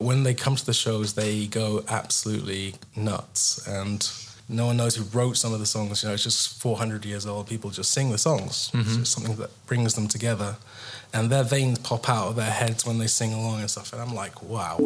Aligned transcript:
when 0.00 0.22
they 0.22 0.34
come 0.34 0.56
to 0.56 0.64
the 0.64 0.72
shows, 0.72 1.12
they 1.12 1.46
go 1.46 1.84
absolutely 1.86 2.74
nuts. 2.96 3.60
And 3.66 4.10
no 4.48 4.66
one 4.66 4.76
knows 4.76 4.96
who 4.96 5.04
wrote 5.12 5.36
some 5.36 5.52
of 5.52 5.60
the 5.60 5.66
songs. 5.66 6.02
You 6.02 6.08
know, 6.08 6.14
it's 6.14 6.24
just 6.24 6.58
400 6.60 7.04
years 7.04 7.26
old. 7.26 7.46
People 7.46 7.70
just 7.70 7.90
sing 7.92 8.10
the 8.10 8.18
songs. 8.18 8.70
It's 8.74 8.96
just 8.96 9.12
something 9.12 9.36
that 9.36 9.50
brings 9.66 9.94
them 9.94 10.08
together. 10.08 10.56
And 11.12 11.30
their 11.30 11.44
veins 11.44 11.78
pop 11.78 12.08
out 12.08 12.28
of 12.28 12.36
their 12.36 12.50
heads 12.50 12.86
when 12.86 12.98
they 12.98 13.08
sing 13.08 13.34
along 13.34 13.60
and 13.60 13.70
stuff. 13.70 13.92
And 13.92 14.00
I'm 14.00 14.14
like, 14.14 14.34
wow. 14.48 14.78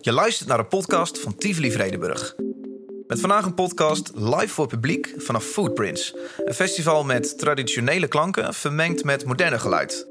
Je 0.00 0.12
luistert 0.12 0.48
naar 0.48 0.58
een 0.58 0.68
podcast 0.68 1.18
van 1.18 1.36
Tivoli 1.36 1.72
Vredenburg. 1.72 2.34
Met 3.06 3.20
vandaag 3.20 3.44
een 3.44 3.54
podcast 3.54 4.10
live 4.14 4.48
voor 4.48 4.66
publiek 4.66 5.14
vanaf 5.16 5.44
Footprints. 5.44 6.14
Een 6.44 6.54
festival 6.54 7.04
met 7.04 7.38
traditionele 7.38 8.08
klanken 8.08 8.54
vermengd 8.54 9.04
met 9.04 9.24
moderne 9.24 9.58
geluid. 9.58 10.09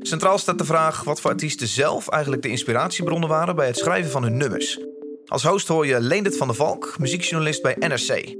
Centraal 0.00 0.38
staat 0.38 0.58
de 0.58 0.64
vraag 0.64 1.04
wat 1.04 1.20
voor 1.20 1.30
artiesten 1.30 1.68
zelf 1.68 2.08
eigenlijk 2.08 2.42
de 2.42 2.48
inspiratiebronnen 2.48 3.28
waren 3.28 3.56
bij 3.56 3.66
het 3.66 3.76
schrijven 3.76 4.10
van 4.10 4.22
hun 4.22 4.36
nummers. 4.36 4.80
Als 5.26 5.42
host 5.42 5.68
hoor 5.68 5.86
je 5.86 6.00
Leendert 6.00 6.36
van 6.36 6.46
der 6.46 6.56
Valk, 6.56 6.94
muziekjournalist 6.98 7.62
bij 7.62 7.76
NRC. 7.78 8.36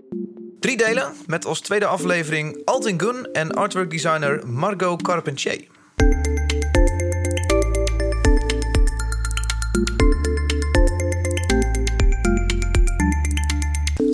Drie 0.60 0.76
delen 0.76 1.12
met 1.26 1.44
als 1.44 1.60
tweede 1.60 1.86
aflevering 1.86 2.62
Altin 2.64 3.00
Gun 3.00 3.32
en 3.32 3.54
artwork 3.54 3.90
designer 3.90 4.48
Margot 4.48 5.02
Carpentier. 5.02 5.66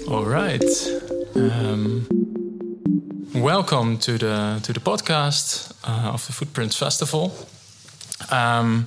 All 0.07 0.24
right. 0.24 1.02
Um, 1.35 2.23
welcome 3.34 3.98
to 3.98 4.16
the 4.16 4.61
to 4.62 4.73
the 4.73 4.80
podcast 4.80 5.73
uh, 5.84 6.12
of 6.12 6.24
the 6.27 6.33
Footprints 6.33 6.77
Festival. 6.77 7.33
Um, 8.30 8.87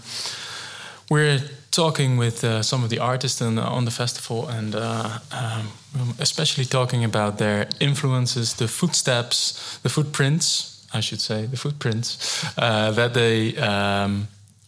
we're 1.09 1.41
talking 1.71 2.17
with 2.17 2.43
uh, 2.43 2.63
some 2.63 2.83
of 2.83 2.89
the 2.89 2.99
artists 2.99 3.41
on, 3.41 3.59
on 3.59 3.85
the 3.85 3.91
festival, 3.91 4.47
and 4.47 4.73
uh, 4.73 5.19
um, 5.31 6.15
especially 6.19 6.65
talking 6.65 7.03
about 7.03 7.37
their 7.37 7.67
influences, 7.79 8.53
the 8.53 8.67
footsteps, 8.67 9.79
the 9.83 9.89
footprints, 9.89 10.87
I 10.93 11.01
should 11.01 11.21
say, 11.21 11.45
the 11.45 11.57
footprints 11.57 12.43
uh, 12.57 12.91
that 12.91 13.13
they. 13.13 13.57
Um, 13.57 14.27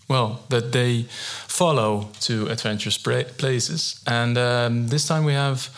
well, 0.09 0.39
that 0.49 0.71
they 0.71 1.05
follow 1.47 2.09
to 2.21 2.47
adventurous 2.47 2.97
places. 2.97 4.03
And 4.07 4.39
um, 4.39 4.87
this 4.87 5.05
time 5.05 5.23
we 5.23 5.33
have 5.33 5.69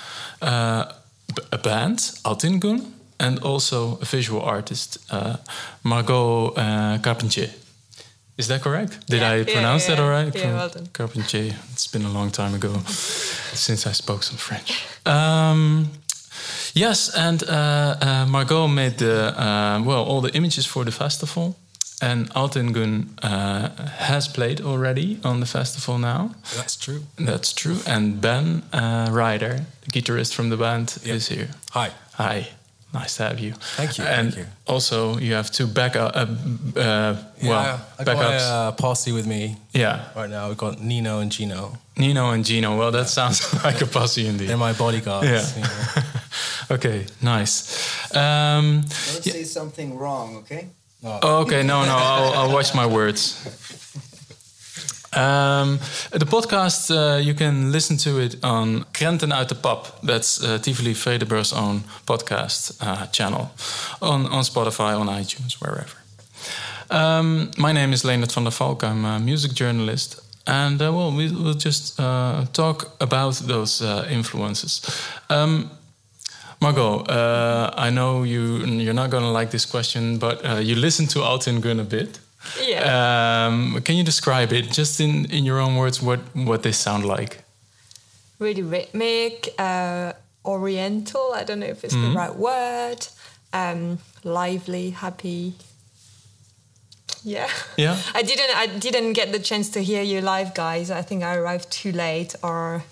uh, 0.42 0.86
a 1.52 1.58
band, 1.58 1.98
Altingun, 2.24 2.94
and 3.22 3.40
also 3.44 3.98
a 4.02 4.06
visual 4.06 4.42
artist, 4.42 4.98
uh, 5.12 5.36
Margot 5.84 6.54
uh, 6.56 6.98
Carpentier. 7.02 7.50
Is 8.38 8.48
that 8.48 8.62
correct? 8.62 8.92
Did 9.08 9.22
Yeah, 9.22 9.34
I 9.34 9.36
yeah, 9.38 9.54
pronounce 9.54 9.90
yeah, 9.90 9.96
that 9.96 10.02
all 10.04 10.10
right? 10.10 10.36
yeah. 10.36 10.48
Yeah, 10.48 10.56
well 10.56 10.70
done. 10.70 10.88
Carpentier. 10.94 11.54
It's 11.74 11.88
been 11.92 12.06
a 12.06 12.10
long 12.12 12.32
time 12.32 12.54
ago 12.56 12.74
since 13.54 13.90
I 13.90 13.94
spoke 13.94 14.24
some 14.24 14.38
French. 14.38 14.72
Um, 15.06 15.90
yes, 16.74 17.10
and 17.16 17.44
uh, 17.44 17.96
uh, 18.02 18.26
Margot 18.26 18.68
made 18.68 18.98
the 18.98 19.34
uh, 19.38 19.82
well 19.86 20.04
all 20.04 20.22
the 20.22 20.32
images 20.34 20.66
for 20.66 20.86
the 20.86 20.92
festival, 20.92 21.56
and 22.02 22.30
Altingun 22.34 23.06
uh, 23.24 23.70
has 24.08 24.28
played 24.28 24.62
already 24.62 25.20
on 25.24 25.40
the 25.40 25.46
festival 25.46 25.98
now. 26.00 26.30
That's 26.56 26.76
true. 26.78 27.02
That's 27.26 27.54
true. 27.54 27.78
And 27.86 28.20
Ben 28.22 28.64
uh, 28.74 29.10
Ryder, 29.12 29.60
the 29.86 29.92
guitarist 29.92 30.34
from 30.34 30.50
the 30.50 30.58
band, 30.58 30.98
Yep. 31.04 31.16
is 31.16 31.28
here. 31.30 31.48
Hi. 31.72 31.90
Hi. 32.14 32.48
Nice 32.94 33.16
to 33.18 33.24
have 33.24 33.40
you. 33.40 33.54
Thank 33.78 33.98
you, 33.98 34.04
And 34.04 34.34
thank 34.34 34.46
you. 34.46 34.52
also, 34.68 35.18
you 35.18 35.34
have 35.34 35.50
two 35.50 35.66
backup. 35.68 36.14
Uh, 36.14 36.20
uh, 36.80 37.16
Yeah, 37.42 37.50
well, 37.50 37.82
I 38.00 38.04
got 38.04 38.18
backups. 38.18 38.18
my 38.18 38.36
uh, 38.68 38.72
posse 38.74 39.12
with 39.14 39.26
me 39.26 39.56
yeah, 39.74 40.10
right 40.16 40.30
now. 40.30 40.50
We've 40.50 40.58
got 40.58 40.82
Nino 40.82 41.20
and 41.20 41.32
Gino. 41.32 41.78
Nino 41.96 42.32
and 42.32 42.44
Gino. 42.44 42.78
Well, 42.78 42.92
that 42.92 43.08
sounds 43.08 43.42
like 43.64 43.82
a 43.82 43.86
posse 43.86 44.28
indeed. 44.28 44.50
They're 44.50 44.58
my 44.58 44.74
bodyguards. 44.74 45.28
Yeah. 45.30 45.56
you 45.56 45.62
know. 45.64 46.04
okay, 46.76 47.06
nice. 47.22 48.14
Um, 48.16 48.82
Don't 48.82 49.24
say 49.24 49.44
something 49.46 49.98
wrong, 49.98 50.38
okay? 50.38 50.68
oh, 51.04 51.42
okay, 51.44 51.64
no, 51.64 51.86
no, 51.86 51.96
I'll, 51.98 52.34
I'll 52.34 52.52
watch 52.54 52.76
my 52.76 52.86
words. 52.86 53.38
Um, 55.14 55.80
the 56.12 56.26
podcast, 56.26 56.90
uh, 56.90 57.18
you 57.18 57.34
can 57.34 57.72
listen 57.72 57.98
to 57.98 58.18
it 58.20 58.38
on 58.42 58.86
Krenten 58.92 59.34
uit 59.34 59.50
de 59.50 59.56
Pap. 59.56 59.98
That's 60.02 60.42
uh, 60.42 60.54
Tivoli 60.54 60.96
Vredenburg's 60.96 61.54
own 61.54 61.84
podcast 62.06 62.78
uh, 62.82 63.02
channel 63.12 63.52
on, 64.00 64.30
on 64.30 64.46
Spotify, 64.46 64.96
on 64.96 65.08
iTunes, 65.10 65.58
wherever. 65.60 65.98
Um, 66.90 67.50
my 67.58 67.74
name 67.74 67.92
is 67.92 68.04
Leendert 68.04 68.32
van 68.32 68.44
der 68.44 68.52
Valk. 68.52 68.84
I'm 68.84 69.06
a 69.06 69.20
music 69.20 69.52
journalist. 69.54 70.22
And 70.46 70.82
uh, 70.82 70.94
well, 70.94 71.12
we, 71.12 71.30
we'll 71.30 71.58
just 71.58 72.00
uh, 72.00 72.46
talk 72.52 72.92
about 73.00 73.36
those 73.48 73.82
uh, 73.82 74.08
influences. 74.10 74.82
Um, 75.30 75.70
Margot, 76.60 77.00
uh, 77.00 77.74
I 77.78 77.90
know 77.90 78.24
you 78.24 78.66
you're 78.66 78.94
not 78.94 79.10
gonna 79.10 79.32
like 79.32 79.50
this 79.50 79.66
question, 79.66 80.18
but 80.20 80.44
you 80.64 80.76
listen 80.76 81.08
to 81.08 81.20
Altin 81.20 81.60
Gun 81.60 81.80
a 81.80 81.84
bit. 81.84 82.20
Yeah. 82.60 83.48
Um, 83.48 83.82
can 83.84 83.96
you 83.96 84.04
describe 84.04 84.52
it, 84.54 84.72
just 84.72 85.00
in, 85.00 85.26
in 85.32 85.46
your 85.46 85.60
own 85.60 85.76
words, 85.76 86.02
what 86.02 86.20
what 86.34 86.64
they 86.64 86.72
sound 86.74 87.06
like? 87.06 87.44
really 88.40 88.64
rhythmic, 88.64 89.50
uh, 89.60 90.14
oriental. 90.44 91.32
I 91.36 91.44
don't 91.44 91.60
know 91.60 91.68
if 91.68 91.84
it's 91.84 91.94
Mm-hmm. 91.94 92.14
the 92.14 92.18
right 92.18 92.36
word. 92.36 93.08
Um, 93.54 94.00
lively, 94.24 94.90
happy. 94.92 95.54
Yeah. 97.24 97.50
Yeah. 97.78 97.98
I 98.16 98.24
didn't. 98.24 98.50
I 98.58 98.66
didn't 98.80 99.14
get 99.14 99.32
the 99.32 99.40
chance 99.40 99.70
to 99.72 99.84
hear 99.84 100.02
you 100.02 100.22
live, 100.22 100.54
guys. 100.56 100.90
I 100.90 101.04
think 101.04 101.24
I 101.24 101.36
arrived 101.36 101.70
too 101.72 101.92
late, 101.92 102.34
or. 102.42 102.84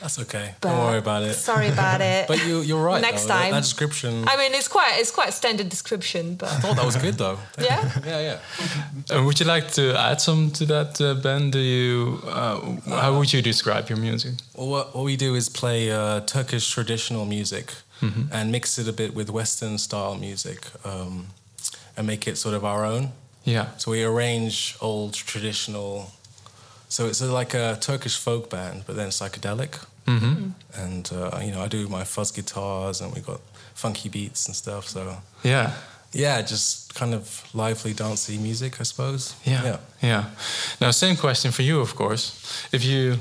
That's 0.00 0.18
okay. 0.20 0.54
But 0.60 0.68
Don't 0.68 0.78
worry 0.86 0.98
about 0.98 1.22
it. 1.22 1.34
Sorry 1.34 1.68
about 1.68 2.00
it. 2.12 2.28
But 2.28 2.46
you, 2.46 2.60
you're 2.60 2.82
right. 2.82 3.00
Next 3.00 3.22
though. 3.22 3.28
That- 3.28 3.42
time. 3.42 3.50
That, 3.52 3.62
description. 3.62 4.24
I 4.28 4.36
mean, 4.36 4.52
it's 4.54 4.68
quite. 4.68 4.94
It's 4.98 5.10
quite 5.10 5.28
a 5.28 5.32
standard 5.32 5.68
description, 5.68 6.34
but 6.36 6.48
I 6.50 6.56
thought 6.60 6.76
that 6.76 6.84
was 6.84 6.96
good 6.96 7.14
though. 7.18 7.38
yeah. 7.60 7.90
Yeah, 8.06 8.20
yeah. 8.20 9.16
Uh, 9.16 9.24
would 9.24 9.40
you 9.40 9.46
like 9.46 9.70
to 9.72 9.94
add 9.98 10.20
some 10.20 10.50
to 10.52 10.66
that, 10.66 11.00
uh, 11.00 11.14
Ben? 11.14 11.50
Do 11.50 11.58
you? 11.58 12.20
Uh, 12.26 12.60
how 13.02 13.18
would 13.18 13.32
you 13.32 13.42
describe 13.42 13.88
your 13.88 13.98
music? 13.98 14.34
Well, 14.54 14.68
what, 14.68 14.94
what 14.94 15.04
we 15.04 15.16
do 15.16 15.34
is 15.34 15.48
play 15.48 15.90
uh, 15.90 16.20
Turkish 16.20 16.70
traditional 16.70 17.24
music 17.26 17.72
Mm-hmm. 18.02 18.24
and 18.30 18.52
mix 18.52 18.78
it 18.78 18.86
a 18.88 18.92
bit 18.92 19.14
with 19.14 19.30
Western 19.30 19.78
style 19.78 20.16
music 20.16 20.66
um, 20.84 21.28
and 21.96 22.06
make 22.06 22.28
it 22.28 22.36
sort 22.36 22.54
of 22.54 22.62
our 22.62 22.84
own. 22.84 23.08
Yeah. 23.44 23.68
So 23.78 23.90
we 23.92 24.04
arrange 24.04 24.76
old 24.82 25.14
traditional. 25.14 26.12
So 26.88 27.06
it's 27.06 27.20
like 27.20 27.54
a 27.54 27.76
Turkish 27.80 28.16
folk 28.18 28.48
band, 28.50 28.82
but 28.86 28.96
then 28.96 29.08
psychedelic. 29.10 29.84
Mm-hmm. 30.06 30.50
And 30.74 31.10
uh, 31.12 31.40
you 31.42 31.50
know, 31.52 31.62
I 31.64 31.68
do 31.68 31.88
my 31.88 32.04
fuzz 32.04 32.30
guitars, 32.30 33.00
and 33.00 33.12
we 33.14 33.20
got 33.20 33.40
funky 33.74 34.08
beats 34.08 34.46
and 34.46 34.54
stuff. 34.56 34.88
So 34.88 35.16
Yeah. 35.42 35.72
yeah, 36.12 36.42
just 36.42 36.94
kind 36.94 37.12
of 37.14 37.42
lively, 37.54 37.92
dancey 37.92 38.38
music, 38.38 38.80
I 38.80 38.84
suppose. 38.84 39.34
Yeah. 39.44 39.64
yeah. 39.64 39.76
Yeah. 40.02 40.24
Now, 40.80 40.92
same 40.92 41.16
question 41.16 41.52
for 41.52 41.62
you, 41.62 41.80
of 41.80 41.94
course. 41.94 42.32
If 42.72 42.84
you 42.84 43.18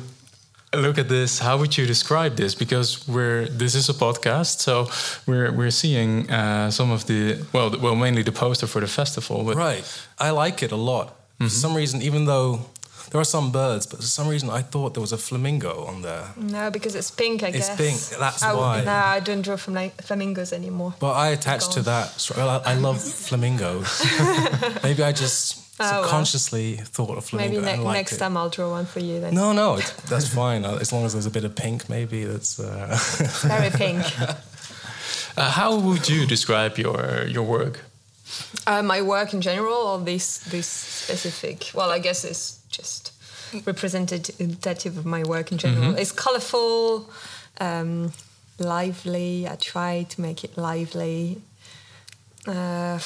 look 0.73 0.97
at 0.97 1.07
this, 1.07 1.39
how 1.39 1.57
would 1.57 1.75
you 1.77 1.85
describe 1.87 2.35
this? 2.35 2.55
Because 2.55 2.99
we're 3.07 3.47
this 3.57 3.75
is 3.75 3.89
a 3.89 3.93
podcast, 3.93 4.59
so 4.61 4.87
we're 5.25 5.51
we're 5.51 5.71
seeing 5.71 6.29
uh, 6.29 6.69
some 6.71 6.93
of 6.93 7.05
the 7.05 7.37
well, 7.53 7.69
the- 7.71 7.79
well, 7.79 7.95
mainly 7.95 8.23
the 8.23 8.31
poster 8.31 8.67
for 8.67 8.81
the 8.81 8.87
festival. 8.87 9.43
But 9.43 9.55
Right. 9.55 9.83
I 10.19 10.29
like 10.29 10.65
it 10.65 10.71
a 10.71 10.77
lot. 10.77 11.07
For 11.39 11.49
some 11.49 11.75
reason, 11.77 12.01
even 12.01 12.25
though 12.25 12.59
there 13.11 13.19
are 13.21 13.25
some 13.25 13.51
birds, 13.51 13.85
but 13.87 13.99
for 13.99 14.05
some 14.05 14.27
reason 14.27 14.49
I 14.49 14.61
thought 14.63 14.93
there 14.93 15.01
was 15.01 15.11
a 15.13 15.17
flamingo 15.17 15.85
on 15.85 16.01
there. 16.01 16.25
No, 16.37 16.69
because 16.71 16.95
it's 16.95 17.11
pink. 17.11 17.43
I 17.43 17.47
It's 17.47 17.57
guess 17.57 17.69
It's 17.69 18.09
pink, 18.09 18.19
that's 18.19 18.43
I, 18.43 18.53
why. 18.53 18.83
No, 18.83 18.91
I 18.91 19.19
don't 19.19 19.41
draw 19.43 19.57
flam- 19.57 19.91
flamingos 20.01 20.51
anymore. 20.53 20.93
But 20.99 21.13
I 21.13 21.29
attached 21.29 21.71
to 21.73 21.81
that. 21.83 22.07
so 22.19 22.33
I 22.37 22.71
I 22.71 22.75
love 22.75 22.99
flamingos. 23.01 24.01
Maybe 24.83 25.03
I 25.03 25.11
just 25.11 25.61
Oh, 25.77 25.83
well. 25.83 26.03
subconsciously 26.03 26.77
thought 26.95 27.17
of 27.17 27.25
flamingo. 27.25 27.61
Maybe 27.61 27.83
ne- 27.83 27.93
next 27.93 28.13
it. 28.13 28.19
time 28.19 28.37
I'll 28.37 28.49
draw 28.49 28.69
one 28.71 28.85
for 28.85 29.01
you 29.01 29.19
then. 29.19 29.33
No, 29.33 29.51
no, 29.53 29.75
it's, 29.77 29.91
that's 30.09 30.27
fine. 30.33 30.63
Uh, 30.65 30.77
As 30.81 30.91
long 30.93 31.03
as 31.05 31.11
there's 31.11 31.25
a 31.25 31.31
bit 31.31 31.43
of 31.43 31.53
pink, 31.53 31.89
maybe 31.89 32.23
that's. 32.23 32.59
Uh, 32.59 32.97
Very 33.47 33.69
pink. 33.71 34.03
uh, 35.37 35.51
how 35.51 35.75
would 35.77 36.07
you 36.09 36.25
describe 36.25 36.77
your 36.77 37.27
your 37.27 37.43
work? 37.43 37.81
Uh, 38.67 38.81
my 38.81 39.01
work 39.01 39.33
in 39.33 39.41
general, 39.41 39.75
or 39.75 39.99
this 40.05 40.37
this 40.49 40.67
specific? 40.67 41.71
Well, 41.73 41.91
I 41.91 41.99
guess 41.99 42.23
it's 42.23 42.59
just 42.77 43.11
representative 43.65 44.97
of 44.97 45.05
my 45.05 45.23
work 45.23 45.51
in 45.51 45.57
general. 45.57 45.95
It's 45.95 46.11
colorful, 46.11 47.09
um, 47.59 48.11
lively. 48.59 49.47
I 49.47 49.55
try 49.55 50.03
to 50.09 50.21
make 50.21 50.43
it 50.43 50.57
lively. 50.57 51.41
Uh, 52.47 52.99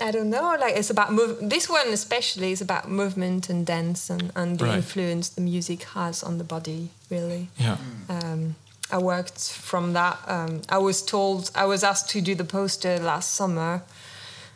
I 0.00 0.10
don't 0.10 0.30
know. 0.30 0.56
Like 0.58 0.74
it's 0.76 0.90
about 0.90 1.12
move. 1.12 1.38
This 1.50 1.68
one 1.68 1.88
especially 1.88 2.52
is 2.52 2.60
about 2.62 2.88
movement 2.88 3.50
and 3.50 3.66
dance 3.66 4.08
and, 4.10 4.32
and 4.34 4.58
the 4.58 4.64
Right. 4.64 4.76
influence 4.76 5.28
the 5.28 5.42
music 5.42 5.82
has 5.94 6.22
on 6.22 6.38
the 6.38 6.44
body. 6.44 6.88
Really. 7.10 7.48
Yeah. 7.58 7.76
um, 8.08 8.54
I 8.90 8.98
worked 8.98 9.52
from 9.52 9.92
that. 9.94 10.18
Um, 10.26 10.62
I 10.68 10.78
was 10.78 11.02
told 11.02 11.50
I 11.54 11.64
was 11.66 11.82
asked 11.84 12.08
to 12.10 12.20
do 12.20 12.34
the 12.34 12.44
poster 12.44 12.98
last 12.98 13.32
summer, 13.34 13.82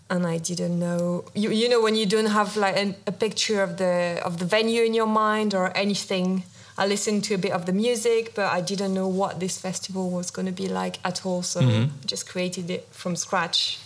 and 0.09 0.27
I 0.27 0.39
didn't 0.39 0.79
know. 0.79 1.25
You 1.35 1.51
you 1.51 1.69
know 1.69 1.81
when 1.81 1.97
you 1.97 2.07
don't 2.07 2.31
have 2.31 2.57
like 2.57 2.77
an, 2.77 2.95
a 3.07 3.13
picture 3.13 3.63
of 3.63 3.77
the 3.77 4.21
of 4.25 4.39
the 4.39 4.45
venue 4.45 4.83
in 4.83 4.95
your 4.95 5.07
mind 5.09 5.55
or 5.55 5.77
anything. 5.77 6.45
I 6.79 6.87
listened 6.87 7.25
to 7.25 7.35
a 7.35 7.39
bit 7.39 7.53
of 7.53 7.65
the 7.65 7.73
music, 7.73 8.35
but 8.35 8.53
I 8.53 8.61
didn't 8.61 8.93
know 8.93 9.09
what 9.09 9.41
this 9.41 9.59
festival 9.59 10.11
was 10.11 10.31
going 10.31 10.45
to 10.45 10.53
be 10.53 10.69
like 10.69 10.99
at 11.05 11.25
all. 11.25 11.43
So 11.43 11.61
I 11.61 11.89
just 12.05 12.29
created 12.29 12.71
it 12.71 12.87
from 12.91 13.17
scratch, 13.17 13.79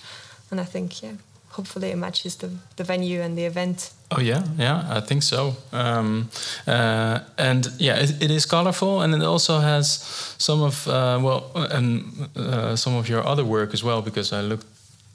and 0.50 0.60
I 0.60 0.64
think 0.64 1.00
yeah, 1.00 1.12
hopefully 1.50 1.90
it 1.90 1.96
matches 1.96 2.36
the 2.36 2.50
the 2.76 2.84
venue 2.84 3.22
and 3.22 3.36
the 3.36 3.44
event. 3.44 3.92
Oh 4.10 4.20
yeah, 4.20 4.42
yeah, 4.58 4.96
I 4.98 5.00
think 5.00 5.22
so. 5.22 5.54
Um, 5.72 6.30
uh, 6.66 7.20
and 7.38 7.68
yeah, 7.78 8.02
it, 8.02 8.20
it 8.20 8.30
is 8.30 8.46
colorful, 8.46 9.02
and 9.02 9.14
it 9.14 9.22
also 9.22 9.60
has 9.60 10.34
some 10.38 10.64
of 10.64 10.86
uh, 10.88 11.18
well, 11.22 11.50
and 11.54 12.28
uh, 12.36 12.76
some 12.76 12.98
of 12.98 13.08
your 13.08 13.24
other 13.24 13.44
work 13.44 13.72
as 13.72 13.82
well. 13.84 14.02
Because 14.02 14.32
I 14.32 14.40
looked 14.42 14.66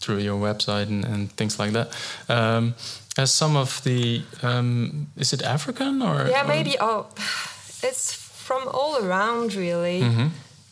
through 0.06 0.20
your 0.24 0.40
website 0.40 0.88
and, 0.88 1.04
and 1.06 1.32
things 1.32 1.58
like 1.60 1.72
that. 1.74 1.88
Um, 2.30 2.76
has 3.18 3.32
some 3.32 3.56
of 3.60 3.82
the 3.84 4.22
um, 4.44 5.08
is 5.18 5.34
it 5.34 5.42
African 5.42 6.02
or 6.02 6.28
Yeah, 6.28 6.44
or- 6.44 6.48
maybe. 6.48 6.76
Oh, 6.80 7.06
it's 7.84 8.14
from 8.14 8.68
all 8.68 8.98
around, 9.04 9.54
really. 9.56 10.02
Mm-hmm. 10.02 10.28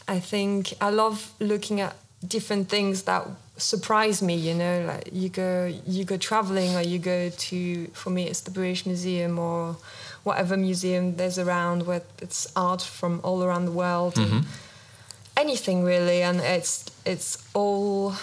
I 0.07 0.19
think 0.19 0.74
I 0.81 0.89
love 0.91 1.31
looking 1.39 1.81
at 1.81 1.95
different 2.27 2.69
things 2.69 3.03
that 3.03 3.24
surprise 3.57 4.21
me. 4.21 4.35
You 4.35 4.53
know, 4.53 4.85
like 4.88 5.09
you 5.13 5.30
go 5.30 5.74
you 5.88 6.03
go 6.06 6.18
traveling, 6.18 6.75
or 6.75 6.81
you 6.81 7.00
go 7.00 7.30
to. 7.30 7.88
For 7.94 8.09
me, 8.12 8.27
it's 8.27 8.41
the 8.41 8.51
British 8.51 8.85
Museum 8.85 9.39
or 9.39 9.75
whatever 10.24 10.56
museum 10.57 11.15
there's 11.15 11.38
around 11.39 11.85
where 11.85 12.01
it's 12.21 12.47
art 12.56 12.81
from 12.81 13.19
all 13.24 13.44
around 13.44 13.65
the 13.65 13.71
world. 13.71 14.18
and 14.18 14.45
Anything 15.35 15.83
really, 15.85 16.21
and 16.24 16.39
it's 16.41 16.85
it's 17.06 17.38
all 17.53 18.13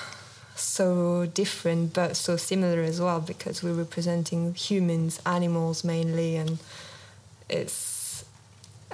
so 0.61 1.27
different 1.27 1.95
but 1.95 2.17
so 2.17 2.37
similar 2.37 2.83
as 2.83 3.01
well 3.01 3.21
because 3.21 3.63
we're 3.63 3.73
representing 3.73 4.55
humans, 4.55 5.21
animals 5.25 5.85
mainly, 5.85 6.37
and 6.37 6.59
it's 7.49 8.25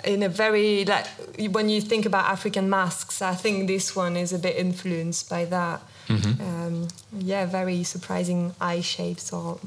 in 0.05 0.23
a 0.23 0.29
very 0.29 0.85
like 0.85 1.07
when 1.51 1.69
you 1.69 1.81
think 1.81 2.07
about 2.07 2.27
African 2.27 2.69
masks, 2.69 3.23
I 3.23 3.35
think 3.35 3.67
this 3.67 3.97
one 3.97 4.17
is 4.17 4.33
a 4.33 4.39
bit 4.39 4.57
influenced 4.57 5.29
by 5.31 5.45
that. 5.47 5.81
Um, 6.41 6.89
yeah, 7.19 7.47
very 7.47 7.83
surprising 7.83 8.55
eye 8.61 8.81
shapes 8.81 9.33
or 9.33 9.59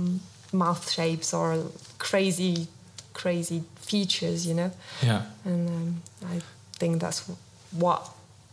mouth 0.54 0.90
shapes 0.90 1.34
or 1.34 1.66
crazy, 1.98 2.68
crazy 3.14 3.64
features, 3.76 4.48
you 4.48 4.54
know. 4.54 4.72
yeah. 5.02 5.24
And 5.44 5.70
um, 5.70 6.02
I 6.26 6.42
think 6.74 7.02
that's 7.02 7.30
what 7.72 8.10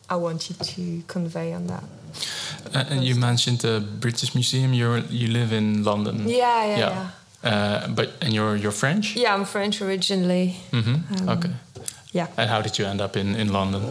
I 0.09 0.17
wanted 0.17 0.57
to 0.61 1.03
convey 1.07 1.53
on 1.55 1.67
that. 1.67 1.83
Uh, 2.75 2.85
and 2.91 3.05
you 3.05 3.15
mentioned 3.17 3.59
the 3.61 3.81
British 4.01 4.35
Museum. 4.35 4.73
You 4.73 5.03
you 5.11 5.29
live 5.33 5.53
in 5.57 5.83
London. 5.85 6.29
Yeah, 6.29 6.67
yeah, 6.67 6.79
yeah. 6.79 7.11
Uh, 7.45 7.89
but 7.95 8.09
and 8.21 8.33
you're 8.33 8.57
you're 8.57 8.73
French. 8.75 9.17
Yeah, 9.17 9.35
I'm 9.35 9.45
French 9.45 9.83
originally. 9.83 10.57
hmm 10.71 10.97
Um, 11.21 11.29
okay. 11.29 11.51
Yeah. 12.13 12.27
And 12.37 12.49
how 12.51 12.63
did 12.63 12.79
you 12.79 12.87
end 12.89 13.01
up 13.01 13.17
in 13.17 13.35
in 13.37 13.53
London? 13.53 13.83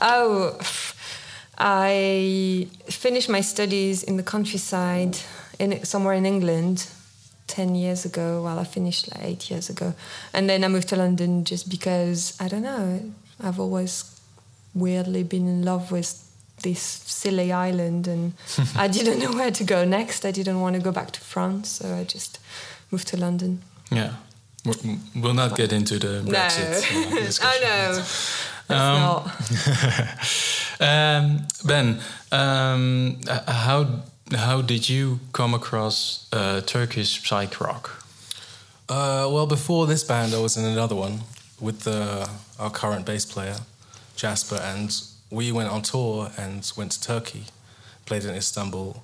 Oh, 0.00 0.56
I 1.58 2.66
finished 2.88 3.28
my 3.28 3.42
studies 3.42 4.02
in 4.02 4.16
the 4.16 4.22
countryside, 4.22 5.16
in 5.58 5.84
somewhere 5.84 6.14
in 6.16 6.26
England, 6.26 6.86
ten 7.46 7.74
years 7.74 8.04
ago. 8.04 8.42
Well, 8.44 8.58
I 8.58 8.64
finished 8.64 9.08
like 9.14 9.24
eight 9.24 9.50
years 9.50 9.70
ago, 9.70 9.94
and 10.32 10.48
then 10.48 10.64
I 10.64 10.68
moved 10.68 10.88
to 10.88 10.96
London 10.96 11.44
just 11.44 11.68
because 11.68 12.34
I 12.40 12.48
don't 12.48 12.62
know. 12.62 13.00
I've 13.40 13.60
always 13.60 14.04
weirdly 14.74 15.22
been 15.24 15.46
in 15.48 15.62
love 15.64 15.90
with 15.92 16.18
this 16.62 16.80
silly 16.80 17.52
island, 17.52 18.06
and 18.08 18.32
I 18.76 18.88
didn't 18.88 19.18
know 19.18 19.32
where 19.32 19.50
to 19.50 19.64
go 19.64 19.84
next. 19.84 20.24
I 20.24 20.30
didn't 20.32 20.60
want 20.60 20.76
to 20.76 20.82
go 20.82 20.92
back 20.92 21.10
to 21.12 21.20
France, 21.20 21.68
so 21.68 21.94
I 22.00 22.04
just 22.04 22.38
moved 22.90 23.08
to 23.08 23.16
London. 23.16 23.62
Yeah. 23.90 24.12
We- 24.64 24.98
We'll 25.16 25.34
not 25.34 25.56
get 25.56 25.72
into 25.72 25.98
the 25.98 26.22
Brexit. 26.24 26.84
uh, 27.06 27.10
no, 27.14 27.20
discussion. 27.20 27.68
oh 28.70 28.70
no, 28.70 28.74
Um, 28.74 29.30
um, 30.80 31.46
ben, 31.64 32.00
um, 32.30 33.20
how 33.48 33.86
how 34.36 34.62
did 34.62 34.88
you 34.88 35.18
come 35.32 35.52
across 35.54 36.26
uh, 36.32 36.60
Turkish 36.62 37.20
psych 37.28 37.60
rock? 37.60 37.90
Uh, 38.88 39.28
well, 39.30 39.46
before 39.46 39.86
this 39.86 40.04
band, 40.04 40.32
I 40.34 40.38
was 40.38 40.56
in 40.56 40.64
another 40.64 40.94
one 40.96 41.20
with 41.60 41.80
the, 41.80 42.28
our 42.58 42.70
current 42.70 43.04
bass 43.06 43.24
player, 43.24 43.56
Jasper, 44.16 44.56
and 44.56 44.94
we 45.30 45.52
went 45.52 45.70
on 45.70 45.82
tour 45.82 46.30
and 46.36 46.70
went 46.76 46.92
to 46.92 47.00
Turkey, 47.00 47.44
played 48.06 48.24
in 48.24 48.34
Istanbul, 48.34 49.02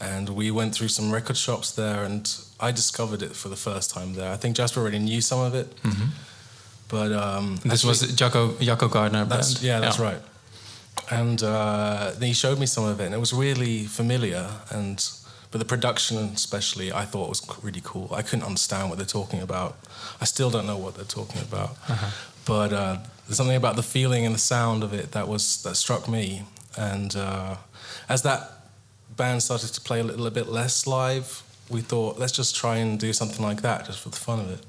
and 0.00 0.28
we 0.30 0.50
went 0.50 0.74
through 0.74 0.88
some 0.88 1.10
record 1.12 1.36
shops 1.36 1.72
there, 1.72 2.04
and 2.04 2.30
I 2.60 2.70
discovered 2.72 3.22
it 3.22 3.34
for 3.34 3.48
the 3.48 3.56
first 3.56 3.90
time 3.90 4.14
there. 4.14 4.32
I 4.32 4.36
think 4.36 4.56
Jasper 4.56 4.80
already 4.80 4.98
knew 4.98 5.20
some 5.20 5.40
of 5.40 5.54
it, 5.54 5.68
but 6.88 7.12
um, 7.12 7.58
This 7.64 7.84
was 7.84 8.02
Jaco 8.02 8.58
Jacco 8.60 8.88
Gardner 8.88 9.24
that's, 9.24 9.54
band. 9.54 9.64
yeah, 9.64 9.80
that's 9.80 9.98
right. 9.98 10.20
And 11.10 11.42
uh, 11.42 12.12
he 12.20 12.32
showed 12.32 12.58
me 12.58 12.66
some 12.66 12.84
of 12.84 13.00
it, 13.00 13.04
and 13.06 13.14
it 13.14 13.18
was 13.18 13.32
really 13.32 13.84
familiar. 13.84 14.46
And 14.70 15.04
but 15.50 15.58
the 15.58 15.64
production, 15.64 16.18
especially, 16.34 16.92
I 16.92 17.04
thought 17.06 17.28
was 17.28 17.42
really 17.62 17.80
cool. 17.82 18.10
I 18.12 18.22
couldn't 18.22 18.44
understand 18.44 18.90
what 18.90 18.98
they're 18.98 19.06
talking 19.06 19.40
about. 19.40 19.78
I 20.20 20.26
still 20.26 20.50
don't 20.50 20.66
know 20.66 20.76
what 20.76 20.94
they're 20.96 21.04
talking 21.04 21.40
about. 21.40 21.76
But 22.44 22.72
uh, 22.72 22.96
there's 23.28 23.36
something 23.36 23.56
about 23.56 23.76
the 23.76 23.82
feeling 23.82 24.24
and 24.24 24.34
the 24.34 24.40
sound 24.40 24.82
of 24.82 24.94
it 24.94 25.12
that 25.12 25.28
was 25.28 25.62
that 25.62 25.76
struck 25.76 26.08
me. 26.08 26.42
And 26.78 27.14
uh, 27.14 27.56
as 28.08 28.22
that 28.22 28.50
band 29.16 29.42
started 29.42 29.74
to 29.74 29.80
play 29.82 30.00
a 30.00 30.04
little 30.04 30.30
bit 30.30 30.48
less 30.48 30.86
live, 30.86 31.42
we 31.68 31.82
thought 31.82 32.18
let's 32.18 32.32
just 32.32 32.56
try 32.56 32.78
and 32.78 32.98
do 32.98 33.12
something 33.12 33.44
like 33.44 33.60
that, 33.62 33.84
just 33.84 34.00
for 34.00 34.08
the 34.08 34.16
fun 34.16 34.40
of 34.40 34.50
it. 34.50 34.64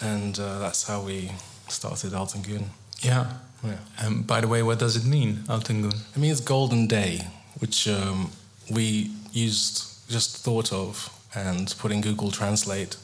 And 0.00 0.38
uh, 0.38 0.60
that's 0.60 0.86
how 0.86 1.02
we 1.02 1.32
started 1.68 2.12
Altin 2.12 2.46
Gun. 2.48 2.70
Yeah. 3.00 3.26
Yeah. 3.64 3.78
Um, 4.04 4.22
by 4.22 4.40
the 4.40 4.48
way, 4.48 4.62
what 4.62 4.78
does 4.78 4.96
it 4.96 5.04
mean, 5.04 5.44
Altingun? 5.48 5.94
It 6.14 6.18
means 6.18 6.40
golden 6.40 6.86
day, 6.86 7.26
which 7.58 7.88
um, 7.88 8.30
we 8.70 9.10
used, 9.32 10.08
just 10.08 10.38
thought 10.44 10.72
of, 10.72 11.08
and 11.34 11.74
put 11.78 11.92
in 11.92 12.00
Google 12.00 12.30
Translate 12.30 12.96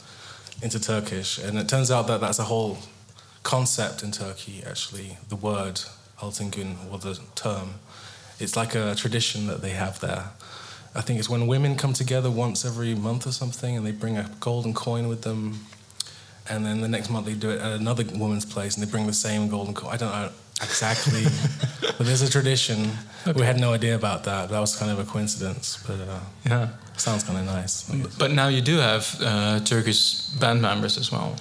into 0.62 0.80
Turkish. 0.80 1.38
And 1.38 1.58
it 1.58 1.68
turns 1.68 1.90
out 1.90 2.06
that 2.08 2.20
that's 2.20 2.38
a 2.38 2.44
whole 2.44 2.78
concept 3.42 4.02
in 4.02 4.10
Turkey, 4.12 4.62
actually, 4.68 5.18
the 5.28 5.36
word 5.36 5.80
Altingun, 6.20 6.76
or 6.90 6.98
the 6.98 7.18
term. 7.34 7.74
It's 8.40 8.56
like 8.56 8.74
a 8.74 8.94
tradition 8.94 9.46
that 9.46 9.62
they 9.62 9.70
have 9.70 10.00
there. 10.00 10.24
I 10.94 11.00
think 11.00 11.18
it's 11.18 11.28
when 11.28 11.46
women 11.46 11.76
come 11.76 11.92
together 11.92 12.30
once 12.30 12.64
every 12.64 12.94
month 12.94 13.26
or 13.26 13.32
something 13.32 13.76
and 13.76 13.86
they 13.86 13.92
bring 13.92 14.16
a 14.16 14.28
golden 14.40 14.74
coin 14.74 15.06
with 15.08 15.22
them. 15.22 15.60
And 16.50 16.64
then 16.64 16.80
the 16.80 16.88
next 16.88 17.10
month 17.10 17.26
they 17.26 17.34
do 17.34 17.50
it 17.50 17.60
at 17.60 17.72
another 17.72 18.04
woman's 18.16 18.44
place 18.44 18.76
and 18.76 18.84
they 18.86 18.90
bring 18.90 19.06
the 19.06 19.12
same 19.12 19.48
golden 19.48 19.74
coin. 19.74 19.92
I 19.92 19.96
don't 19.96 20.10
know 20.10 20.30
exactly, 20.62 21.24
but 21.98 22.06
there's 22.06 22.22
a 22.22 22.30
tradition. 22.30 22.90
We 23.36 23.42
had 23.42 23.60
no 23.60 23.72
idea 23.74 23.94
about 23.94 24.24
that. 24.24 24.48
That 24.48 24.58
was 24.60 24.74
kind 24.76 24.90
of 24.90 24.98
a 24.98 25.04
coincidence, 25.04 25.78
but 25.86 26.00
uh, 26.00 26.18
Yeah. 26.48 26.68
sounds 26.96 27.22
kind 27.22 27.38
of 27.38 27.44
nice. 27.44 27.82
But 28.18 28.30
now 28.32 28.48
you 28.48 28.62
do 28.62 28.78
have 28.78 29.16
uh, 29.20 29.60
Turkish 29.60 30.20
band 30.40 30.62
members 30.62 30.96
as 30.98 31.12
well. 31.12 31.36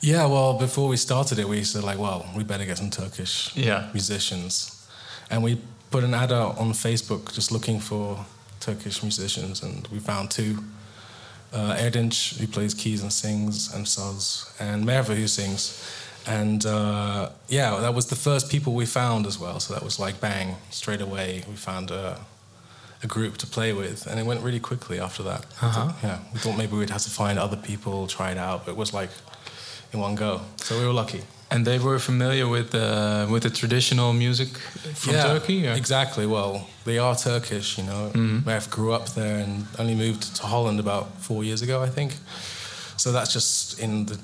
Yeah, 0.00 0.26
well, 0.26 0.54
before 0.58 0.88
we 0.88 0.96
started 0.96 1.38
it, 1.38 1.48
we 1.48 1.62
said 1.64 1.84
like, 1.84 1.98
well, 1.98 2.26
we 2.34 2.42
better 2.44 2.64
get 2.64 2.78
some 2.78 2.90
Turkish 2.90 3.54
Yeah. 3.54 3.88
musicians, 3.92 4.86
and 5.30 5.42
we 5.42 5.60
put 5.90 6.04
an 6.04 6.14
ad 6.14 6.32
out 6.32 6.56
on 6.58 6.72
Facebook 6.72 7.32
just 7.34 7.52
looking 7.52 7.80
for 7.80 8.24
Turkish 8.60 9.02
musicians, 9.02 9.62
and 9.62 9.86
we 9.88 9.98
found 9.98 10.30
two. 10.30 10.58
Uh, 11.52 11.74
Erdinç, 11.76 12.38
who 12.38 12.46
plays 12.46 12.74
keys 12.74 13.02
and 13.02 13.12
sings, 13.12 13.74
and 13.74 13.84
Saz, 13.84 14.52
and 14.60 14.86
Merve, 14.86 15.08
who 15.16 15.26
sings. 15.26 15.82
And 16.26 16.64
uh, 16.64 17.30
yeah, 17.48 17.80
that 17.80 17.92
was 17.92 18.06
the 18.06 18.14
first 18.16 18.48
people 18.50 18.72
we 18.74 18.86
found 18.86 19.26
as 19.26 19.36
well. 19.38 19.58
So 19.58 19.74
that 19.74 19.82
was 19.82 19.98
like 19.98 20.20
bang, 20.20 20.56
straight 20.70 21.00
away, 21.00 21.42
we 21.48 21.56
found 21.56 21.90
a, 21.90 22.20
a 23.02 23.06
group 23.08 23.36
to 23.38 23.46
play 23.48 23.72
with. 23.72 24.06
And 24.06 24.20
it 24.20 24.26
went 24.26 24.42
really 24.42 24.60
quickly 24.60 25.00
after 25.00 25.24
that. 25.24 25.44
Uh-huh. 25.60 25.92
Yeah, 26.04 26.18
we 26.32 26.38
thought 26.38 26.56
maybe 26.56 26.76
we'd 26.76 26.90
have 26.90 27.02
to 27.02 27.10
find 27.10 27.36
other 27.38 27.56
people, 27.56 28.06
try 28.06 28.30
it 28.30 28.38
out. 28.38 28.64
But 28.64 28.72
it 28.72 28.76
was 28.76 28.94
like 28.94 29.10
in 29.92 30.00
one 30.00 30.14
go. 30.14 30.40
So 30.56 30.78
we 30.78 30.84
were 30.86 30.92
lucky. 30.92 31.22
And 31.52 31.66
they 31.66 31.78
were 31.80 31.98
familiar 31.98 32.46
with 32.46 32.70
the 32.70 33.26
with 33.32 33.42
the 33.42 33.50
traditional 33.50 34.12
music 34.12 34.48
from 34.94 35.14
yeah, 35.14 35.24
Turkey. 35.26 35.66
or- 35.66 35.72
Exactly. 35.76 36.26
Well, 36.26 36.66
they 36.84 36.98
are 36.98 37.16
Turkish, 37.16 37.76
you 37.78 37.84
know. 37.84 38.12
Merv 38.46 38.70
grew 38.70 38.92
up 38.92 39.06
there 39.14 39.38
and 39.44 39.66
only 39.78 39.94
moved 39.94 40.22
to 40.36 40.42
Holland 40.46 40.78
about 40.80 41.06
four 41.20 41.42
years 41.44 41.62
ago, 41.62 41.82
I 41.82 41.90
think. 41.90 42.12
So 42.96 43.10
that's 43.12 43.32
just 43.32 43.80
in 43.80 44.06
the 44.06 44.16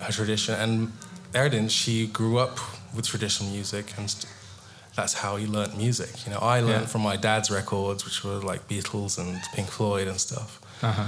her 0.00 0.12
tradition. 0.12 0.54
And 0.60 0.92
Erdinç 1.32 2.12
grew 2.12 2.38
up 2.38 2.58
with 2.94 3.06
traditional 3.06 3.50
music, 3.50 3.86
and 3.98 4.10
st- 4.10 4.26
that's 4.94 5.14
how 5.14 5.36
he 5.36 5.46
learnt 5.46 5.76
music. 5.76 6.10
You 6.26 6.32
know, 6.32 6.38
I 6.40 6.60
learned 6.60 6.82
Yeah. 6.82 6.92
from 6.92 7.02
my 7.02 7.16
dad's 7.16 7.50
records, 7.50 8.04
which 8.04 8.24
were 8.24 8.40
like 8.52 8.60
Beatles 8.68 9.18
and 9.18 9.40
Pink 9.54 9.68
Floyd 9.70 10.08
and 10.08 10.20
stuff. 10.20 10.60
Uh-huh. 10.82 11.04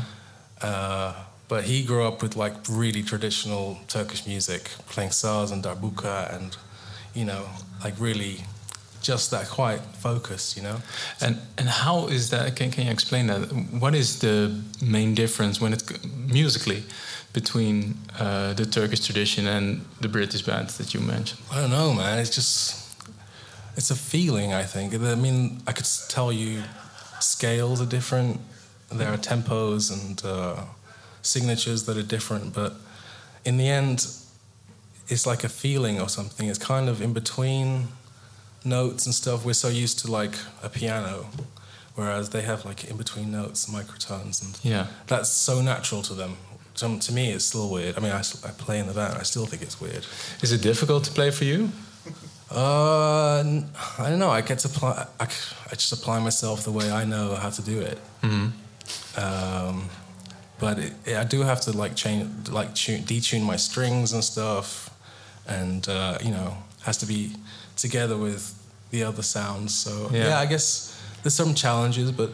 Uh, 0.67 1.13
but 1.51 1.65
he 1.65 1.83
grew 1.83 2.05
up 2.05 2.23
with 2.23 2.37
like 2.37 2.55
really 2.71 3.03
traditional 3.03 3.77
Turkish 3.89 4.25
music, 4.25 4.71
playing 4.89 5.11
saz 5.11 5.51
and 5.53 5.65
darbuka, 5.65 6.33
and 6.35 6.57
you 7.13 7.25
know, 7.25 7.45
like 7.85 7.95
really 7.99 8.45
just 9.03 9.33
that 9.33 9.49
quiet 9.49 9.81
focus, 9.99 10.57
you 10.57 10.63
know. 10.63 10.77
And 11.21 11.41
and 11.59 11.69
how 11.69 12.07
is 12.07 12.31
that? 12.31 12.55
Can 12.57 12.71
can 12.71 12.85
you 12.87 12.93
explain 12.93 13.27
that? 13.27 13.41
What 13.83 13.95
is 13.95 14.21
the 14.21 14.63
main 14.81 15.15
difference 15.15 15.61
when 15.61 15.73
it 15.73 15.83
musically 16.33 16.85
between 17.33 17.97
uh, 18.19 18.53
the 18.55 18.65
Turkish 18.65 19.01
tradition 19.01 19.47
and 19.47 19.85
the 20.01 20.09
British 20.09 20.43
bands 20.43 20.79
that 20.79 20.95
you 20.95 21.01
mentioned? 21.01 21.41
I 21.53 21.61
don't 21.63 21.71
know, 21.71 21.93
man. 21.93 22.21
It's 22.21 22.35
just 22.39 22.97
it's 23.77 23.91
a 23.91 23.97
feeling. 23.97 24.53
I 24.53 24.63
think. 24.63 24.95
I 24.95 25.17
mean, 25.17 25.63
I 25.67 25.73
could 25.73 25.89
tell 26.09 26.33
you 26.33 26.63
scales 27.19 27.83
are 27.83 27.91
different. 27.99 28.41
There 28.93 29.13
are 29.13 29.19
tempos 29.19 29.91
and 29.93 30.21
uh, 30.25 30.65
signatures 31.23 31.85
that 31.85 31.97
are 31.97 32.03
different, 32.03 32.55
but 32.55 32.75
in 33.45 33.57
the 33.57 33.69
end, 33.69 34.07
it's 35.09 35.27
like 35.27 35.45
a 35.45 35.49
feeling 35.49 36.01
or 36.01 36.09
something. 36.09 36.49
It's 36.49 36.59
kind 36.59 36.89
of 36.89 37.03
in 37.03 37.13
between 37.13 37.89
notes 38.65 39.07
and 39.07 39.15
stuff. 39.15 39.45
We're 39.45 39.53
so 39.55 39.69
used 39.69 39.99
to 40.01 40.11
like 40.11 40.35
a 40.63 40.69
piano, 40.69 41.27
whereas 41.95 42.31
they 42.31 42.43
have 42.43 42.65
like 42.65 42.85
in 42.85 42.97
between 42.97 43.33
notes, 43.33 43.67
microtones, 43.71 44.43
and 44.43 44.59
yeah, 44.63 44.87
that's 45.07 45.31
so 45.31 45.61
natural 45.61 46.03
to 46.03 46.15
them. 46.15 46.37
To, 46.77 46.99
to 46.99 47.13
me, 47.13 47.33
it's 47.33 47.45
still 47.47 47.69
weird. 47.69 47.97
I 47.99 48.01
mean, 48.01 48.13
I, 48.13 48.21
I 48.21 48.51
play 48.51 48.79
in 48.79 48.87
the 48.87 48.95
band. 48.95 49.19
I 49.19 49.23
still 49.23 49.47
think 49.47 49.63
it's 49.63 49.81
weird. 49.81 50.07
Is 50.43 50.53
it 50.53 50.63
difficult 50.63 51.05
to 51.05 51.13
play 51.13 51.31
for 51.31 51.45
you? 51.45 51.71
Uh, 52.51 53.41
I 53.99 54.09
don't 54.11 54.19
know. 54.19 54.31
I 54.31 54.41
get 54.41 54.61
to 54.61 54.69
apply. 54.69 55.07
I, 55.19 55.25
I 55.25 55.75
just 55.75 55.93
apply 55.93 56.21
myself 56.21 56.65
the 56.65 56.73
way 56.73 56.91
I 56.91 57.05
know 57.05 57.35
how 57.35 57.51
to 57.51 57.63
do 57.63 57.81
it. 57.81 57.99
Mm-hmm. 58.23 59.21
Um, 59.21 59.89
but 60.61 60.79
it, 60.79 60.93
it, 61.07 61.17
I 61.17 61.25
do 61.25 61.41
have 61.43 61.61
to 61.63 61.73
like 61.73 61.97
change, 61.97 62.49
like 62.49 62.75
tune, 62.75 63.03
detune 63.03 63.43
my 63.43 63.57
strings 63.57 64.13
and 64.13 64.23
stuff, 64.23 64.91
and 65.49 65.89
uh, 65.89 66.19
you 66.23 66.31
know, 66.31 66.57
has 66.83 66.97
to 66.99 67.07
be 67.07 67.33
together 67.77 68.17
with 68.17 68.55
the 68.91 69.03
other 69.05 69.23
sounds. 69.23 69.75
So 69.75 70.11
yeah. 70.13 70.29
yeah, 70.29 70.39
I 70.39 70.47
guess 70.47 71.01
there's 71.23 71.35
some 71.35 71.55
challenges, 71.55 72.13
but 72.13 72.31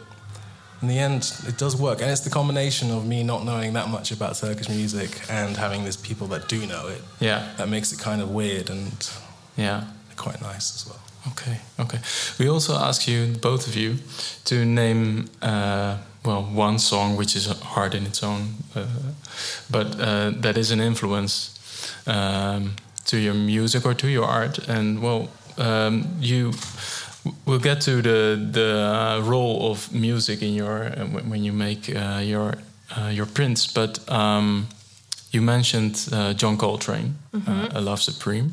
in 0.83 0.89
the 0.89 0.99
end, 0.99 1.33
it 1.47 1.57
does 1.57 1.77
work. 1.77 2.01
And 2.03 2.11
it's 2.11 2.21
the 2.21 2.31
combination 2.31 2.91
of 2.91 3.07
me 3.07 3.23
not 3.23 3.45
knowing 3.45 3.73
that 3.75 3.89
much 3.89 4.13
about 4.13 4.35
Turkish 4.37 4.69
music 4.69 5.21
and 5.31 5.57
having 5.57 5.85
these 5.85 5.97
people 5.97 6.27
that 6.29 6.49
do 6.49 6.67
know 6.67 6.89
it. 6.89 7.03
Yeah, 7.21 7.53
that 7.57 7.69
makes 7.69 7.93
it 7.93 7.99
kind 7.99 8.21
of 8.21 8.31
weird 8.31 8.71
and 8.71 9.11
yeah, 9.57 9.85
quite 10.17 10.41
nice 10.43 10.75
as 10.75 10.87
well. 10.87 11.01
Okay, 11.33 11.59
okay. 11.81 11.99
We 12.39 12.49
also 12.49 12.75
ask 12.77 13.09
you, 13.09 13.35
both 13.41 13.67
of 13.67 13.75
you, 13.75 13.97
to 14.45 14.65
name 14.65 15.29
uh, 15.43 15.99
well 16.27 16.43
one 16.43 16.79
song 16.79 17.17
which 17.17 17.37
is 17.37 17.47
hard 17.47 17.95
in 17.95 18.07
its 18.07 18.23
own, 18.23 18.55
uh, 18.75 18.87
but 19.71 19.87
uh, 20.01 20.31
that 20.41 20.57
is 20.57 20.71
an 20.71 20.81
influence 20.81 21.51
um, 22.07 22.75
to 23.05 23.17
your 23.17 23.35
music 23.35 23.87
or 23.87 23.95
to 23.95 24.09
your 24.09 24.25
art. 24.25 24.59
And 24.69 25.01
well, 25.01 25.29
um, 25.59 26.05
you 26.21 26.53
we'll 27.47 27.63
get 27.63 27.81
to 27.83 28.03
the 28.03 28.37
the 28.53 29.21
role 29.23 29.71
of 29.71 29.93
music 29.93 30.43
in 30.43 30.55
your 30.55 30.87
uh, 30.87 31.07
when 31.31 31.45
you 31.45 31.53
make 31.53 31.89
uh, 31.89 32.21
your 32.23 32.55
uh, 32.97 33.11
your 33.13 33.27
prints, 33.27 33.67
but. 33.67 33.99
Um, 34.11 34.67
you 35.33 35.43
mentioned 35.43 36.09
John 36.39 36.57
Coltrane, 36.57 37.15
mm 37.31 37.43
-hmm. 37.45 37.77
"A 37.77 37.81
Love 37.81 38.01
Supreme." 38.01 38.51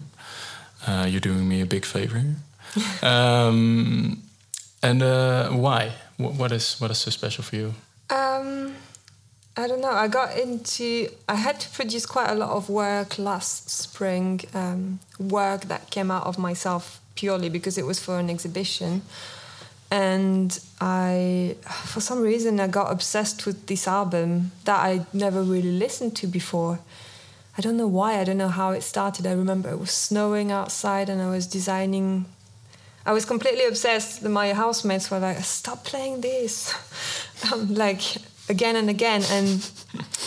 Uh, 0.85 1.05
you're 1.07 1.21
doing 1.21 1.47
me 1.47 1.61
a 1.61 1.65
big 1.65 1.85
favor. 1.85 2.21
um, 3.03 4.21
and 4.81 5.01
uh, 5.01 5.49
why? 5.49 5.93
What 6.17 6.51
is 6.51 6.79
what 6.79 6.91
is 6.91 6.97
so 6.99 7.11
special 7.11 7.43
for 7.43 7.55
you? 7.55 7.73
Um, 8.09 8.75
I 9.57 9.67
don't 9.67 9.81
know. 9.81 9.91
I 9.91 10.07
got 10.07 10.37
into. 10.37 11.09
I 11.27 11.35
had 11.35 11.59
to 11.59 11.69
produce 11.69 12.05
quite 12.05 12.29
a 12.29 12.35
lot 12.35 12.51
of 12.51 12.69
work 12.69 13.17
last 13.17 13.69
spring. 13.69 14.41
Um, 14.53 14.99
work 15.19 15.65
that 15.65 15.89
came 15.89 16.11
out 16.11 16.25
of 16.25 16.37
myself 16.37 16.99
purely 17.15 17.49
because 17.49 17.77
it 17.77 17.85
was 17.85 17.99
for 17.99 18.19
an 18.19 18.29
exhibition, 18.29 19.01
and 19.91 20.59
I, 20.79 21.55
for 21.63 22.01
some 22.01 22.21
reason, 22.21 22.59
I 22.59 22.67
got 22.67 22.91
obsessed 22.91 23.45
with 23.45 23.67
this 23.67 23.87
album 23.87 24.51
that 24.65 24.79
I 24.79 25.05
never 25.13 25.41
really 25.41 25.71
listened 25.71 26.15
to 26.17 26.27
before 26.27 26.79
I 27.57 27.61
don't 27.61 27.77
know 27.77 27.87
why, 27.87 28.19
I 28.19 28.23
don't 28.23 28.37
know 28.37 28.49
how 28.49 28.71
it 28.71 28.81
started. 28.81 29.27
I 29.27 29.33
remember 29.33 29.69
it 29.69 29.79
was 29.79 29.91
snowing 29.91 30.51
outside 30.51 31.09
and 31.09 31.21
I 31.21 31.29
was 31.29 31.45
designing. 31.45 32.25
I 33.05 33.11
was 33.11 33.25
completely 33.25 33.65
obsessed. 33.65 34.23
My 34.23 34.53
housemates 34.53 35.11
were 35.11 35.19
like, 35.19 35.37
stop 35.39 35.83
playing 35.83 36.21
this. 36.21 36.73
um, 37.53 37.73
like 37.73 38.01
again 38.49 38.75
and 38.75 38.89
again. 38.89 39.23
And 39.29 39.69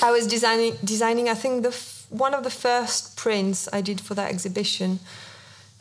I 0.03 0.11
was 0.11 0.27
designing, 0.27 0.75
designing 0.85 1.29
I 1.29 1.35
think, 1.35 1.63
the 1.63 1.71
f- 1.71 2.07
one 2.11 2.35
of 2.35 2.45
the 2.45 2.51
first 2.51 3.17
prints 3.17 3.69
I 3.73 3.81
did 3.81 4.01
for 4.01 4.15
that 4.15 4.31
exhibition. 4.31 5.01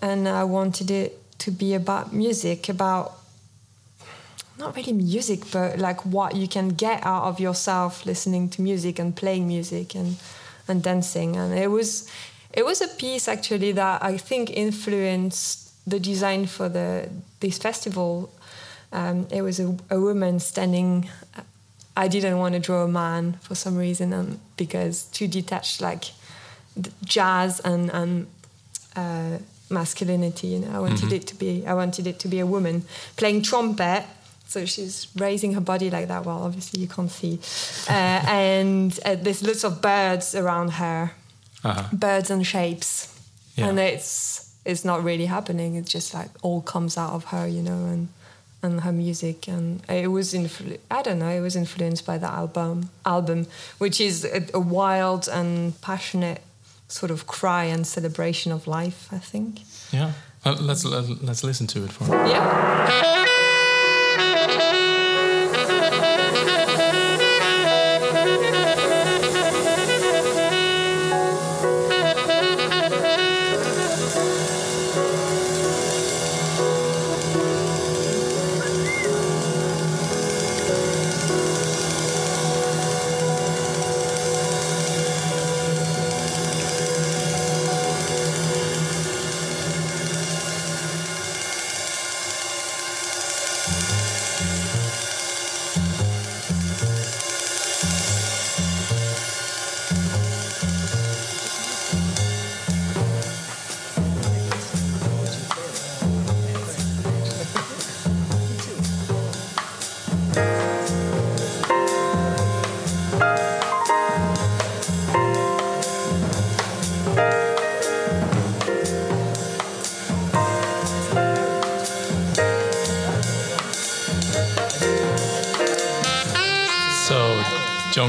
And 0.01 0.27
I 0.27 0.43
wanted 0.43 0.89
it 0.91 1.21
to 1.39 1.51
be 1.51 1.73
about 1.73 2.13
music, 2.13 2.69
about 2.69 3.17
not 4.57 4.75
really 4.75 4.93
music, 4.93 5.51
but 5.51 5.79
like 5.79 6.05
what 6.05 6.35
you 6.35 6.47
can 6.47 6.69
get 6.69 7.05
out 7.05 7.23
of 7.23 7.39
yourself 7.39 8.05
listening 8.05 8.49
to 8.49 8.61
music 8.61 8.99
and 8.99 9.15
playing 9.15 9.47
music. 9.47 9.95
And 9.95 10.17
and 10.67 10.81
dancing. 10.81 11.35
And 11.35 11.57
it 11.57 11.67
was 11.67 12.09
it 12.53 12.65
was 12.65 12.81
a 12.81 12.87
piece 12.87 13.27
actually 13.27 13.71
that 13.73 14.03
I 14.03 14.17
think 14.17 14.49
influenced 14.49 15.64
the 15.87 15.99
design 15.99 16.47
for 16.47 16.69
the 16.69 17.09
this 17.39 17.57
festival. 17.57 18.31
Um, 18.91 19.27
it 19.29 19.41
was 19.41 19.59
a, 19.59 19.75
a, 19.89 19.99
woman 19.99 20.39
standing. 20.39 21.09
I 21.97 22.07
didn't 22.07 22.37
want 22.37 22.53
to 22.53 22.59
draw 22.59 22.83
a 22.83 22.87
man 22.87 23.33
for 23.41 23.55
some 23.55 23.75
reason, 23.77 24.13
and 24.13 24.39
because 24.57 25.03
too 25.05 25.27
detached, 25.27 25.81
like 25.81 26.05
jazz 27.03 27.59
and 27.59 27.91
and 27.91 28.27
uh, 28.95 29.37
masculinity. 29.69 30.47
You 30.47 30.59
know, 30.59 30.71
I 30.71 30.79
wanted 30.79 31.05
mm-hmm. 31.05 31.15
it 31.15 31.27
to 31.27 31.35
be. 31.35 31.65
I 31.67 31.73
wanted 31.73 32.07
it 32.07 32.19
to 32.19 32.27
be 32.27 32.39
a 32.39 32.45
woman 32.45 32.83
playing 33.17 33.41
trumpet 33.41 34.05
so 34.47 34.65
she's 34.65 35.07
raising 35.15 35.53
her 35.53 35.61
body 35.61 35.89
like 35.89 36.07
that. 36.07 36.25
Well, 36.25 36.43
obviously 36.43 36.79
you 36.79 36.87
can't 36.87 37.11
see. 37.11 37.39
Uh, 37.89 37.91
and 38.27 38.97
uh, 39.03 39.15
there's 39.15 39.43
lots 39.43 39.63
of 39.63 39.81
birds 39.81 40.35
around 40.35 40.73
her, 40.73 41.11
uh-huh. 41.63 41.89
birds 41.91 42.29
and 42.29 42.45
shapes, 42.45 43.13
yeah. 43.55 43.67
and 43.67 43.79
it's 43.79 44.44
it's 44.65 44.84
not 44.84 45.03
really 45.03 45.25
happening. 45.25 45.75
It 45.75 45.86
just 45.86 46.13
like 46.13 46.29
all 46.41 46.62
comes 46.62 46.98
out 46.98 47.13
of 47.13 47.25
her, 47.25 47.48
you 47.48 47.62
know, 47.62 47.86
and 47.86 48.10
and 48.62 48.81
her 48.81 48.91
music. 48.91 49.48
And 49.48 49.81
it 49.89 50.07
was 50.07 50.34
influ- 50.34 50.79
I 50.89 51.01
don't 51.01 51.19
know. 51.19 51.29
It 51.29 51.41
was 51.41 51.55
influenced 51.55 52.05
by 52.05 52.17
the 52.17 52.27
album 52.27 52.89
album, 53.05 53.48
which 53.77 54.01
is 54.01 54.25
a, 54.25 54.45
a 54.53 54.60
wild 54.60 55.27
and 55.27 55.79
passionate 55.81 56.41
sort 56.88 57.12
of 57.12 57.27
cry 57.27 57.65
and 57.65 57.86
celebration 57.86 58.51
of 58.51 58.67
life. 58.67 59.07
I 59.12 59.19
think. 59.19 59.62
Yeah. 59.91 60.12
Uh, 60.43 60.55
let's 60.60 60.86
let, 60.86 61.03
us 61.03 61.10
let 61.10 61.29
us 61.29 61.43
listen 61.43 61.67
to 61.67 61.84
it 61.86 61.91
for. 61.91 62.05
Yeah. 62.27 63.25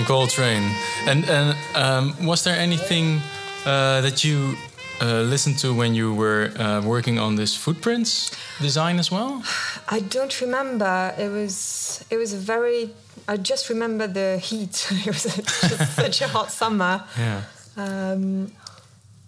Coltrane. 0.07 0.71
And 1.07 1.25
and 1.29 1.57
um, 1.75 2.27
was 2.27 2.43
there 2.43 2.57
anything 2.57 3.21
uh, 3.65 4.01
that 4.01 4.23
you 4.25 4.57
uh, 5.01 5.23
listened 5.23 5.59
to 5.59 5.75
when 5.75 5.95
you 5.95 6.15
were 6.15 6.51
uh, 6.59 6.81
working 6.83 7.19
on 7.19 7.37
this 7.37 7.57
footprints 7.57 8.31
design 8.61 8.99
as 8.99 9.11
well? 9.11 9.43
I 9.89 10.01
don't 10.01 10.41
remember. 10.41 11.15
It 11.19 11.31
was 11.31 12.05
it 12.11 12.17
was 12.17 12.33
a 12.33 12.39
very. 12.39 12.91
I 13.29 13.37
just 13.37 13.69
remember 13.69 14.07
the 14.07 14.39
heat. 14.39 14.87
it 14.91 15.07
was 15.07 15.27
a, 15.27 15.87
such 15.87 16.23
a 16.23 16.29
hot 16.29 16.51
summer. 16.51 17.03
Yeah. 17.19 17.43
Um, 17.77 18.53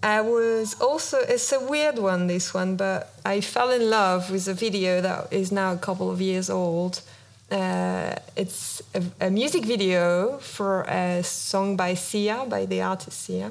I 0.02 0.20
was 0.20 0.80
also, 0.80 1.18
it's 1.18 1.52
a 1.52 1.58
weird 1.58 1.98
one, 1.98 2.28
this 2.28 2.54
one, 2.54 2.76
but 2.76 3.12
I 3.26 3.40
fell 3.40 3.70
in 3.70 3.90
love 3.90 4.30
with 4.30 4.46
a 4.46 4.54
video 4.54 5.00
that 5.00 5.32
is 5.32 5.50
now 5.50 5.72
a 5.72 5.76
couple 5.76 6.08
of 6.10 6.20
years 6.20 6.48
old. 6.48 7.02
Uh, 7.50 8.14
it's 8.36 8.82
a, 8.94 9.02
a, 9.26 9.30
music 9.30 9.64
video 9.64 10.36
for 10.38 10.82
a 10.82 11.22
song 11.22 11.76
by 11.76 11.94
Sia, 11.94 12.44
by 12.46 12.66
the 12.66 12.82
artist 12.82 13.22
Sia. 13.22 13.50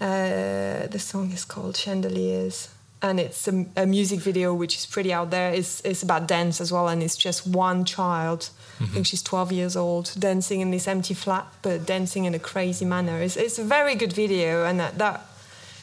Uh, 0.00 0.88
the 0.88 0.98
song 0.98 1.30
is 1.30 1.44
called 1.44 1.76
Chandeliers. 1.76 2.68
And 3.00 3.20
it's 3.20 3.46
a, 3.46 3.64
a, 3.76 3.86
music 3.86 4.18
video 4.20 4.52
which 4.54 4.76
is 4.76 4.86
pretty 4.86 5.12
out 5.12 5.30
there. 5.30 5.52
It's, 5.52 5.80
it's 5.84 6.02
about 6.02 6.26
dance 6.26 6.60
as 6.60 6.72
well, 6.72 6.88
and 6.88 7.00
it's 7.00 7.16
just 7.16 7.46
one 7.46 7.84
child. 7.84 8.50
Mm-hmm. 8.74 8.84
I 8.84 8.86
think 8.88 9.06
she's 9.06 9.22
12 9.22 9.52
years 9.52 9.76
old, 9.76 10.12
dancing 10.18 10.60
in 10.60 10.72
this 10.72 10.88
empty 10.88 11.14
flat, 11.14 11.46
but 11.62 11.86
dancing 11.86 12.24
in 12.24 12.34
a 12.34 12.40
crazy 12.40 12.84
manner. 12.84 13.20
It's, 13.20 13.36
it's 13.36 13.58
a 13.58 13.64
very 13.64 13.94
good 13.94 14.12
video, 14.12 14.64
and 14.64 14.80
that, 14.80 14.98
that 14.98 15.26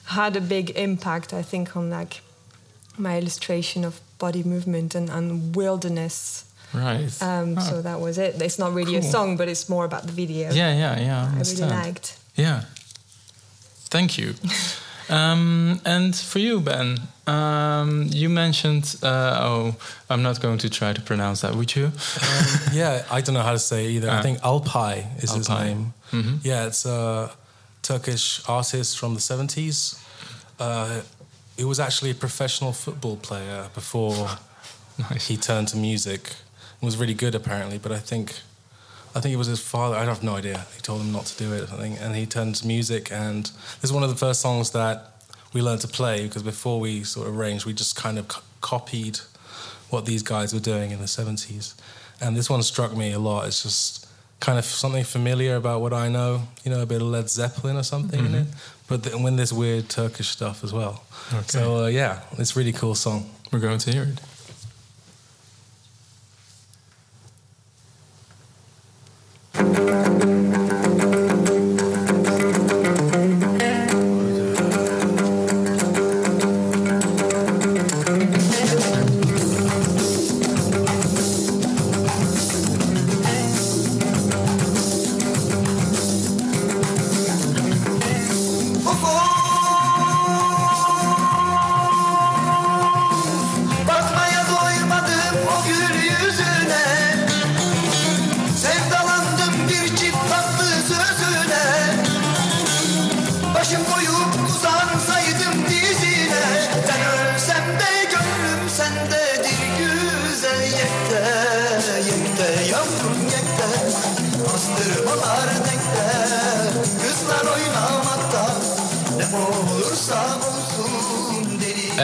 had 0.08 0.36
a 0.36 0.42
big 0.42 0.72
impact, 0.72 1.34
I 1.34 1.42
think, 1.42 1.78
on 1.78 1.90
like 1.90 2.22
my 2.98 3.18
illustration 3.18 3.86
of 3.86 4.02
body 4.18 4.44
movement 4.44 4.94
and, 4.94 5.10
and 5.10 5.56
wilderness. 5.56 6.49
Right. 6.74 7.22
Um, 7.22 7.58
oh. 7.58 7.62
So 7.62 7.82
that 7.82 8.00
was 8.00 8.18
it. 8.18 8.42
It's 8.42 8.60
not 8.60 8.74
really 8.74 8.94
cool. 8.94 9.00
a 9.00 9.12
song, 9.12 9.38
but 9.38 9.48
it's 9.48 9.70
more 9.70 9.86
about 9.86 10.04
the 10.04 10.12
video. 10.12 10.52
Yeah, 10.52 10.74
yeah, 10.74 11.00
yeah. 11.00 11.32
I, 11.34 11.40
I 11.40 11.42
really 11.42 11.76
liked. 11.76 12.18
Yeah. 12.36 12.64
Thank 13.90 14.18
you. 14.18 14.36
um, 15.10 15.82
and 15.86 16.16
for 16.16 16.40
you, 16.40 16.60
Ben, 16.60 17.00
um, 17.26 18.08
you 18.12 18.30
mentioned. 18.30 18.96
Uh, 19.02 19.40
oh, 19.42 19.76
I'm 20.10 20.22
not 20.22 20.40
going 20.42 20.60
to 20.60 20.70
try 20.70 20.94
to 20.94 21.02
pronounce 21.02 21.42
that. 21.42 21.56
Would 21.56 21.76
you? 21.76 21.86
Um, 21.86 22.74
yeah, 22.74 23.06
I 23.12 23.22
don't 23.22 23.34
know 23.34 23.42
how 23.42 23.54
to 23.54 23.60
say 23.60 23.88
either. 23.88 24.10
I 24.10 24.22
think 24.22 24.40
Alpay 24.40 25.24
is 25.24 25.32
Alpay. 25.32 25.38
his 25.38 25.50
name. 25.50 25.94
Mm-hmm. 26.12 26.36
Yeah, 26.44 26.68
it's 26.68 26.86
a 26.86 27.32
Turkish 27.82 28.42
artist 28.48 29.00
from 29.00 29.14
the 29.16 29.20
70s. 29.20 30.04
Uh, 30.60 31.02
he 31.58 31.64
was 31.64 31.80
actually 31.80 32.12
a 32.12 32.16
professional 32.16 32.72
football 32.72 33.18
player 33.18 33.68
before 33.74 34.30
nice. 35.00 35.28
he 35.28 35.38
turned 35.38 35.68
to 35.70 35.78
music. 35.78 36.36
Was 36.82 36.96
really 36.96 37.14
good 37.14 37.36
apparently, 37.36 37.78
but 37.78 37.92
I 37.92 38.00
think 38.00 38.40
I 39.16 39.20
think 39.20 39.34
it 39.34 39.38
was 39.38 39.48
his 39.48 39.60
father. 39.60 39.96
I 39.96 40.06
have 40.06 40.24
no 40.24 40.36
idea. 40.36 40.66
He 40.76 40.82
told 40.82 41.02
him 41.02 41.12
not 41.12 41.26
to 41.26 41.38
do 41.38 41.54
it 41.54 41.64
or 41.64 41.68
something, 41.68 41.98
and 41.98 42.16
he 42.16 42.26
turned 42.26 42.56
to 42.56 42.68
music. 42.68 43.12
And 43.12 43.46
this 43.46 43.90
is 43.90 43.94
one 43.94 44.04
of 44.04 44.10
the 44.10 44.16
first 44.16 44.40
songs 44.42 44.72
that 44.72 45.12
we 45.52 45.62
learned 45.62 45.82
to 45.82 45.88
play 45.88 46.24
because 46.24 46.44
before 46.44 46.80
we 46.80 47.04
sort 47.04 47.28
of 47.28 47.38
arranged, 47.38 47.66
we 47.66 47.74
just 47.74 47.96
kind 47.96 48.20
of 48.20 48.32
c- 48.32 48.42
copied 48.62 49.20
what 49.90 50.06
these 50.06 50.22
guys 50.22 50.54
were 50.54 50.60
doing 50.60 50.92
in 50.92 51.00
the 51.00 51.08
seventies. 51.08 51.76
And 52.22 52.38
this 52.38 52.50
one 52.50 52.62
struck 52.62 52.96
me 52.96 53.12
a 53.14 53.20
lot. 53.20 53.48
It's 53.48 53.64
just 53.64 54.08
kind 54.40 54.60
of 54.60 54.66
something 54.66 55.04
familiar 55.04 55.56
about 55.56 55.82
what 55.82 55.92
I 55.92 56.08
know. 56.08 56.44
You 56.64 56.72
know, 56.72 56.82
a 56.82 56.86
bit 56.86 57.02
of 57.02 57.08
Led 57.08 57.30
Zeppelin 57.30 57.78
or 57.78 57.84
something 57.84 58.20
mm-hmm. 58.20 58.36
in 58.36 58.42
it, 58.44 58.48
but 58.88 59.04
then 59.04 59.24
when 59.24 59.38
there's 59.38 59.52
weird 59.52 59.90
Turkish 59.90 60.30
stuff 60.30 60.64
as 60.64 60.72
well. 60.72 61.04
Okay. 61.34 61.44
So 61.48 61.86
uh, 61.86 61.88
yeah, 61.88 62.22
it's 62.38 62.56
a 62.56 62.60
really 62.60 62.74
cool 62.74 62.96
song. 62.96 63.30
We're 63.52 63.60
going 63.60 63.80
to 63.80 63.92
hear 63.92 64.04
it. 64.04 64.20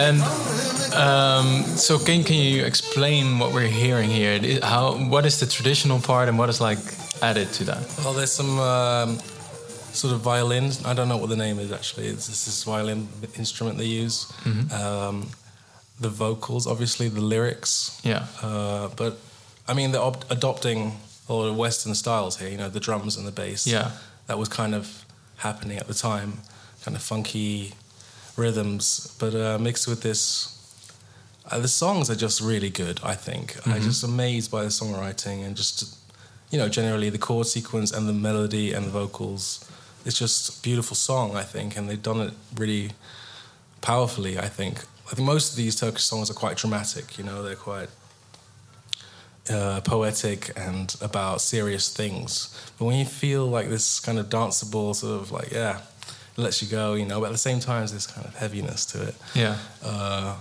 And 0.06 0.22
um, 0.94 1.64
so, 1.76 1.98
can 1.98 2.22
can 2.22 2.36
you 2.36 2.64
explain 2.64 3.40
what 3.40 3.52
we're 3.52 3.72
hearing 3.84 4.08
here? 4.08 4.60
How 4.62 4.96
what 4.96 5.26
is 5.26 5.40
the 5.40 5.46
traditional 5.46 5.98
part 6.00 6.28
and 6.28 6.38
what 6.38 6.48
is 6.48 6.60
like 6.60 6.78
added 7.22 7.52
to 7.54 7.64
that? 7.64 7.82
Well, 8.04 8.12
there's 8.12 8.30
some 8.30 8.58
um, 8.60 9.18
sort 9.92 10.14
of 10.14 10.20
violins. 10.20 10.84
I 10.84 10.94
don't 10.94 11.08
know 11.08 11.16
what 11.16 11.28
the 11.28 11.36
name 11.36 11.58
is 11.58 11.72
actually. 11.72 12.06
It's 12.06 12.28
this 12.28 12.62
violin 12.62 13.08
instrument 13.36 13.78
they 13.78 14.02
use. 14.02 14.26
Mm-hmm. 14.44 14.72
Um, 14.72 15.28
the 15.98 16.08
vocals, 16.08 16.66
obviously, 16.66 17.08
the 17.08 17.20
lyrics. 17.20 18.00
Yeah. 18.04 18.26
Uh, 18.40 18.88
but 18.96 19.18
I 19.66 19.74
mean, 19.74 19.90
they're 19.90 20.06
op- 20.10 20.30
adopting 20.30 21.00
all 21.26 21.42
the 21.44 21.52
Western 21.52 21.94
styles 21.96 22.38
here. 22.38 22.48
You 22.48 22.58
know, 22.58 22.68
the 22.68 22.80
drums 22.80 23.16
and 23.16 23.26
the 23.26 23.32
bass. 23.32 23.66
Yeah. 23.66 23.90
That 24.28 24.38
was 24.38 24.48
kind 24.48 24.74
of 24.74 25.04
happening 25.38 25.78
at 25.78 25.88
the 25.88 25.94
time, 25.94 26.34
kind 26.84 26.96
of 26.96 27.02
funky 27.02 27.72
rhythms, 28.36 29.14
but 29.18 29.34
uh, 29.34 29.58
mixed 29.58 29.88
with 29.88 30.02
this. 30.02 30.52
Uh, 31.50 31.60
the 31.60 31.68
songs 31.68 32.10
are 32.10 32.16
just 32.16 32.40
really 32.40 32.70
good. 32.70 33.00
I 33.02 33.14
think 33.14 33.54
mm-hmm. 33.54 33.72
I'm 33.72 33.82
just 33.82 34.02
amazed 34.02 34.50
by 34.50 34.62
the 34.62 34.68
songwriting 34.68 35.44
and 35.44 35.56
just 35.56 35.96
you 36.50 36.58
know 36.58 36.68
generally 36.68 37.10
the 37.10 37.18
chord 37.18 37.46
sequence 37.46 37.92
and 37.92 38.08
the 38.08 38.12
melody 38.12 38.72
and 38.72 38.86
the 38.86 38.90
vocals. 38.90 39.68
It's 40.04 40.18
just 40.18 40.58
a 40.58 40.62
beautiful 40.62 40.94
song, 40.96 41.36
I 41.36 41.42
think, 41.42 41.76
and 41.76 41.88
they've 41.88 42.02
done 42.02 42.20
it 42.20 42.34
really 42.56 42.92
powerfully. 43.80 44.38
I 44.38 44.48
think. 44.48 44.84
I 45.06 45.14
think 45.14 45.26
most 45.26 45.52
of 45.52 45.56
these 45.56 45.76
Turkish 45.76 46.02
songs 46.02 46.30
are 46.30 46.34
quite 46.34 46.56
dramatic. 46.56 47.16
You 47.16 47.24
know, 47.24 47.42
they're 47.42 47.54
quite 47.54 47.88
uh, 49.50 49.80
poetic 49.82 50.50
and 50.56 50.94
about 51.00 51.40
serious 51.40 51.94
things. 51.94 52.48
But 52.78 52.86
when 52.86 52.98
you 52.98 53.04
feel 53.04 53.46
like 53.46 53.68
this 53.68 54.00
kind 54.00 54.18
of 54.18 54.28
danceable 54.28 54.94
sort 54.94 55.20
of 55.20 55.32
like, 55.32 55.52
yeah, 55.52 55.80
lets 56.36 56.62
you 56.62 56.68
go, 56.68 56.94
you 56.94 57.06
know, 57.06 57.20
but 57.20 57.26
at 57.26 57.32
the 57.32 57.38
same 57.38 57.60
time, 57.60 57.80
there's 57.80 57.92
this 57.92 58.06
kind 58.06 58.26
of 58.26 58.34
heaviness 58.34 58.86
to 58.86 59.02
it. 59.08 59.14
Yeah. 59.34 59.56
Uh, 59.84 60.36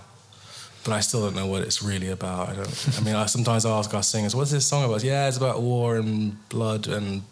but 0.83 0.93
I 0.93 0.99
still 0.99 1.21
don't 1.21 1.35
know 1.35 1.47
what 1.47 1.63
it's 1.63 1.81
really 1.81 2.09
about. 2.11 2.49
I 2.49 2.53
don't. 2.53 2.97
I 2.97 3.01
mean, 3.01 3.15
I 3.15 3.25
sometimes 3.25 3.65
ask 3.65 3.91
our 3.93 4.03
singers, 4.03 4.35
"What's 4.35 4.51
this 4.51 4.67
song 4.67 4.85
about?" 4.85 5.03
Yeah, 5.03 5.27
it's 5.27 5.37
about 5.37 5.61
war 5.61 5.97
and 5.97 6.37
blood 6.49 6.87
and 6.87 7.23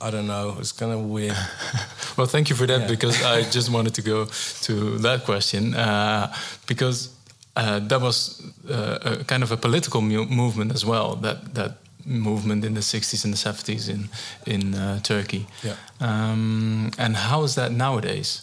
I 0.00 0.10
don't 0.10 0.26
know. 0.26 0.56
It's 0.58 0.72
kind 0.72 0.92
of 0.92 1.00
weird. 1.00 1.36
well, 2.16 2.26
thank 2.26 2.50
you 2.50 2.56
for 2.56 2.66
that 2.66 2.80
yeah. 2.82 2.88
because 2.88 3.22
I 3.22 3.42
just 3.42 3.70
wanted 3.70 3.94
to 3.94 4.02
go 4.02 4.26
to 4.62 4.98
that 4.98 5.24
question 5.24 5.74
uh, 5.74 6.34
because 6.66 7.08
uh, 7.56 7.78
that 7.78 8.00
was 8.00 8.42
uh, 8.68 8.98
a 9.20 9.24
kind 9.24 9.42
of 9.42 9.52
a 9.52 9.56
political 9.56 10.02
movement 10.02 10.72
as 10.74 10.84
well. 10.84 11.16
That 11.16 11.54
that 11.54 11.78
movement 12.06 12.64
in 12.64 12.74
the 12.74 12.80
60s 12.80 13.24
and 13.24 13.32
the 13.32 13.38
70s 13.38 13.88
in 13.88 14.08
in 14.46 14.74
uh, 14.74 15.00
Turkey. 15.00 15.46
Yeah. 15.62 15.76
Um, 16.00 16.90
and 16.98 17.16
how 17.16 17.42
is 17.42 17.54
that 17.54 17.72
nowadays? 17.72 18.42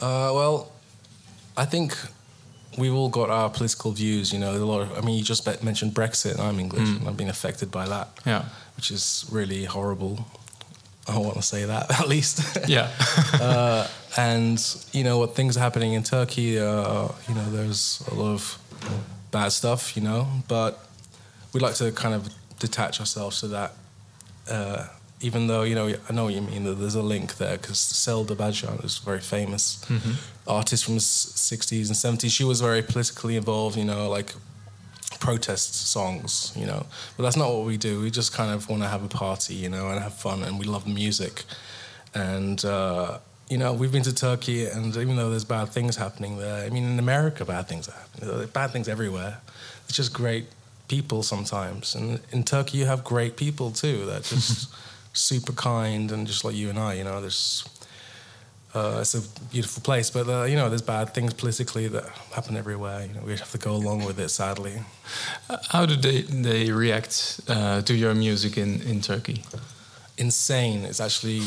Uh, 0.00 0.30
well, 0.34 0.72
I 1.56 1.64
think 1.64 1.96
we've 2.78 2.94
all 2.94 3.08
got 3.08 3.30
our 3.30 3.50
political 3.50 3.92
views. 3.92 4.32
You 4.32 4.38
know, 4.38 4.52
a 4.52 4.58
lot 4.58 4.82
of. 4.82 4.98
I 4.98 5.00
mean, 5.00 5.16
you 5.18 5.24
just 5.24 5.46
mentioned 5.62 5.92
Brexit, 5.92 6.32
and 6.32 6.42
I'm 6.42 6.58
English, 6.58 6.88
mm. 6.88 6.98
and 6.98 7.08
I've 7.08 7.16
been 7.16 7.28
affected 7.28 7.70
by 7.70 7.86
that. 7.88 8.08
Yeah. 8.26 8.44
Which 8.76 8.90
is 8.90 9.26
really 9.30 9.64
horrible. 9.64 10.26
I 11.08 11.14
don't 11.14 11.24
want 11.24 11.36
to 11.36 11.42
say 11.42 11.64
that 11.64 11.90
at 12.00 12.08
least. 12.08 12.68
yeah. 12.68 12.90
uh, 13.40 13.86
and 14.16 14.60
you 14.92 15.04
know 15.04 15.18
what 15.18 15.34
things 15.34 15.56
are 15.56 15.60
happening 15.60 15.92
in 15.94 16.02
Turkey. 16.02 16.58
Uh, 16.58 17.08
you 17.28 17.34
know, 17.34 17.50
there's 17.50 18.02
a 18.10 18.14
lot 18.14 18.32
of 18.32 18.58
bad 19.30 19.52
stuff. 19.52 19.96
You 19.96 20.02
know, 20.02 20.28
but 20.48 20.84
we 21.52 21.60
like 21.60 21.74
to 21.74 21.92
kind 21.92 22.14
of 22.14 22.28
detach 22.58 23.00
ourselves 23.00 23.40
to 23.40 23.48
that. 23.48 23.72
Uh, 24.50 24.86
even 25.20 25.46
though 25.46 25.62
you 25.62 25.74
know, 25.74 25.94
I 26.08 26.12
know 26.12 26.24
what 26.24 26.34
you 26.34 26.42
mean. 26.42 26.64
That 26.64 26.74
there's 26.74 26.96
a 26.96 27.02
link 27.02 27.36
there 27.36 27.56
because 27.56 27.78
Selda 27.78 28.34
Bağcan 28.34 28.84
is 28.84 28.98
a 28.98 29.04
very 29.04 29.20
famous 29.20 29.84
mm-hmm. 29.88 30.12
artist 30.48 30.84
from 30.84 30.94
the 30.94 31.00
'60s 31.00 31.86
and 31.86 32.18
'70s. 32.18 32.30
She 32.30 32.44
was 32.44 32.60
very 32.60 32.82
politically 32.82 33.36
involved. 33.36 33.76
You 33.76 33.84
know, 33.84 34.08
like 34.08 34.34
protest 35.20 35.74
songs. 35.88 36.52
You 36.56 36.66
know, 36.66 36.86
but 37.16 37.22
that's 37.22 37.36
not 37.36 37.54
what 37.54 37.64
we 37.66 37.76
do. 37.76 38.00
We 38.00 38.10
just 38.10 38.32
kind 38.34 38.52
of 38.52 38.68
want 38.68 38.82
to 38.82 38.88
have 38.88 39.04
a 39.04 39.08
party, 39.08 39.54
you 39.54 39.68
know, 39.68 39.90
and 39.90 40.00
have 40.00 40.14
fun, 40.14 40.42
and 40.42 40.58
we 40.58 40.64
love 40.64 40.86
music. 40.86 41.44
And 42.14 42.62
uh, 42.64 43.18
you 43.48 43.58
know, 43.58 43.72
we've 43.72 43.92
been 43.92 44.02
to 44.02 44.14
Turkey, 44.14 44.66
and 44.66 44.96
even 44.96 45.14
though 45.16 45.30
there's 45.30 45.44
bad 45.44 45.68
things 45.68 45.96
happening 45.96 46.38
there, 46.38 46.64
I 46.64 46.70
mean, 46.70 46.84
in 46.84 46.98
America, 46.98 47.44
bad 47.44 47.68
things 47.68 47.88
are 47.88 47.92
happening. 47.92 48.48
Bad 48.48 48.70
things 48.72 48.88
everywhere. 48.88 49.38
It's 49.84 49.96
just 49.96 50.12
great 50.12 50.46
people 50.96 51.22
sometimes. 51.22 51.94
And 51.96 52.20
in 52.32 52.42
Turkey, 52.44 52.78
you 52.78 52.86
have 52.86 53.02
great 53.02 53.34
people 53.36 53.70
too 53.70 54.06
that 54.10 54.22
just 54.24 54.68
super 55.30 55.52
kind 55.54 56.12
and 56.12 56.26
just 56.26 56.44
like 56.44 56.54
you 56.60 56.68
and 56.70 56.78
I, 56.78 56.94
you 56.98 57.04
know, 57.04 57.20
there's. 57.20 57.64
Uh, 58.74 58.98
it's 59.02 59.14
a 59.14 59.20
beautiful 59.52 59.82
place, 59.82 60.10
but 60.10 60.26
uh, 60.28 60.44
you 60.50 60.56
know, 60.56 60.68
there's 60.70 60.86
bad 60.96 61.12
things 61.14 61.34
politically 61.34 61.88
that 61.88 62.04
happen 62.34 62.56
everywhere. 62.56 63.00
You 63.06 63.12
know, 63.14 63.20
we 63.26 63.32
have 63.36 63.50
to 63.50 63.58
go 63.58 63.72
along 63.72 64.06
with 64.06 64.18
it, 64.18 64.30
sadly. 64.30 64.72
How 65.74 65.84
do 65.86 65.94
they 65.96 66.22
they 66.42 66.72
react 66.72 67.40
uh, 67.48 67.82
to 67.82 67.92
your 67.94 68.14
music 68.14 68.56
in 68.56 68.80
in 68.90 69.00
Turkey? 69.00 69.42
Insane! 70.16 70.88
It's 70.88 71.00
actually 71.00 71.42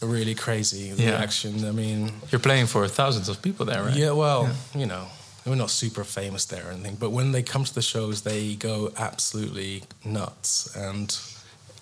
really 0.00 0.34
crazy 0.34 0.94
the 0.94 1.02
Yeah. 1.02 1.16
reaction. 1.18 1.52
I 1.68 1.72
mean, 1.72 2.10
You're 2.30 2.42
playing 2.42 2.68
for 2.68 2.88
thousands 2.88 3.28
of 3.28 3.36
people 3.42 3.66
there, 3.66 3.82
right? 3.82 3.98
Yeah, 3.98 4.14
well, 4.16 4.48
you 4.74 4.86
know, 4.86 5.04
we're 5.48 5.56
not 5.56 5.70
super 5.70 6.04
famous 6.04 6.44
there 6.44 6.68
or 6.68 6.70
anything, 6.72 6.96
but 6.96 7.10
when 7.10 7.32
they 7.32 7.42
come 7.42 7.64
to 7.64 7.74
the 7.74 7.82
shows, 7.82 8.22
they 8.22 8.54
go 8.54 8.92
absolutely 8.96 9.84
nuts, 10.04 10.74
and 10.76 11.18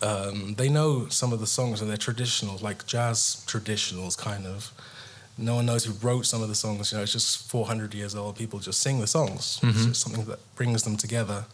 um, 0.03 0.55
they 0.55 0.69
know 0.69 1.09
some 1.09 1.33
of 1.33 1.41
the 1.41 1.47
songs, 1.47 1.81
and 1.81 1.91
they're 1.91 1.97
traditional, 1.97 2.59
like 2.59 2.87
jazz 2.87 3.45
traditionals, 3.47 4.17
kind 4.17 4.47
of. 4.47 4.73
No 5.39 5.57
one 5.57 5.67
knows 5.67 5.85
who 5.85 5.93
wrote 6.07 6.25
some 6.25 6.43
of 6.43 6.49
the 6.49 6.55
songs. 6.55 6.93
You 6.93 6.99
know, 6.99 7.03
it's 7.03 7.13
just 7.13 7.51
400 7.51 7.93
years 7.93 8.15
old. 8.15 8.37
People 8.37 8.59
just 8.59 8.81
sing 8.81 9.01
the 9.01 9.07
songs. 9.07 9.61
It's 9.63 9.85
just 9.85 10.01
something 10.01 10.25
that 10.25 10.39
brings 10.57 10.83
them 10.85 10.97
together, 10.97 11.45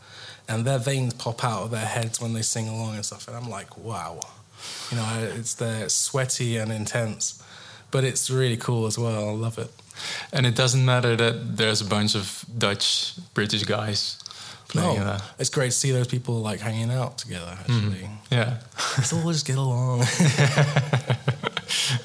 and 0.48 0.64
their 0.64 0.79
veins 0.79 1.14
pop 1.14 1.44
out 1.44 1.62
of 1.64 1.70
their 1.72 1.87
heads 1.87 2.20
when 2.20 2.33
they 2.33 2.42
sing 2.42 2.68
along 2.68 2.94
and 2.94 3.05
stuff. 3.05 3.27
And 3.27 3.37
I'm 3.37 3.48
like, 3.51 3.77
wow, 3.77 4.20
you 4.90 4.96
know, 4.96 5.29
it's 5.37 5.55
they're 5.55 5.88
sweaty 5.88 6.57
and 6.59 6.70
intense, 6.70 7.42
but 7.90 8.05
it's 8.05 8.31
really 8.31 8.57
cool 8.57 8.87
as 8.87 8.98
well. 8.98 9.29
I 9.29 9.33
love 9.33 9.59
it. 9.59 9.70
And 10.33 10.46
it 10.46 10.57
doesn't 10.57 10.85
matter 10.85 11.16
that 11.16 11.57
there's 11.57 11.81
a 11.81 11.85
bunch 11.85 12.14
of 12.16 12.44
Dutch, 12.59 13.14
British 13.35 13.64
guys 13.64 14.18
playing 14.68 14.98
No, 14.98 15.05
that. 15.05 15.22
it's 15.38 15.50
great 15.50 15.70
to 15.72 15.76
see 15.76 15.92
those 15.92 16.09
people 16.09 16.35
like 16.50 16.61
hanging 16.61 16.90
out 16.90 17.18
together. 17.18 17.57
Actually, 17.61 18.09
Yeah, 18.31 18.59
let's 18.98 19.12
all 19.12 19.33
just 19.33 19.46
get 19.46 19.59
along. 19.59 20.00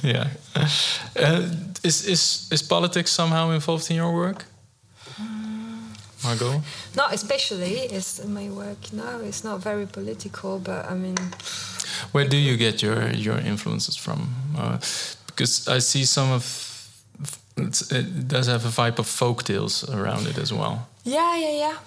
yeah. 0.04 0.28
Uh, 1.16 1.50
is 1.84 2.06
is 2.06 2.48
is 2.52 2.62
politics 2.64 3.12
somehow 3.12 3.52
involved 3.52 3.90
in 3.90 3.96
your 3.98 4.14
work, 4.14 4.46
Margot? 6.24 6.62
Not 6.96 7.14
especially. 7.14 7.88
It's 7.92 8.24
my 8.26 8.50
work 8.50 8.92
now. 8.94 9.20
It's 9.24 9.44
not 9.44 9.64
very 9.64 9.86
political, 9.86 10.60
but 10.60 10.86
I 10.92 10.96
mean, 10.96 11.16
Where 12.12 12.28
do 12.28 12.38
you 12.38 12.58
get 12.58 12.82
your 12.82 13.12
your 13.14 13.38
influences 13.40 13.96
from? 13.98 14.20
Uh, 14.58 14.78
because 15.28 15.68
I 15.76 15.80
see 15.80 16.06
some 16.06 16.32
of 16.34 16.44
it's, 16.44 16.77
it 17.58 18.28
does 18.28 18.48
have 18.48 18.66
a 18.66 18.70
vibe 18.70 19.00
of 19.00 19.08
folk 19.08 19.44
tales 19.44 19.88
around 19.90 20.28
it 20.28 20.38
as 20.38 20.54
well. 20.54 20.88
yeah, 21.04 21.36
yeah, 21.38 21.52
yeah, 21.52 21.78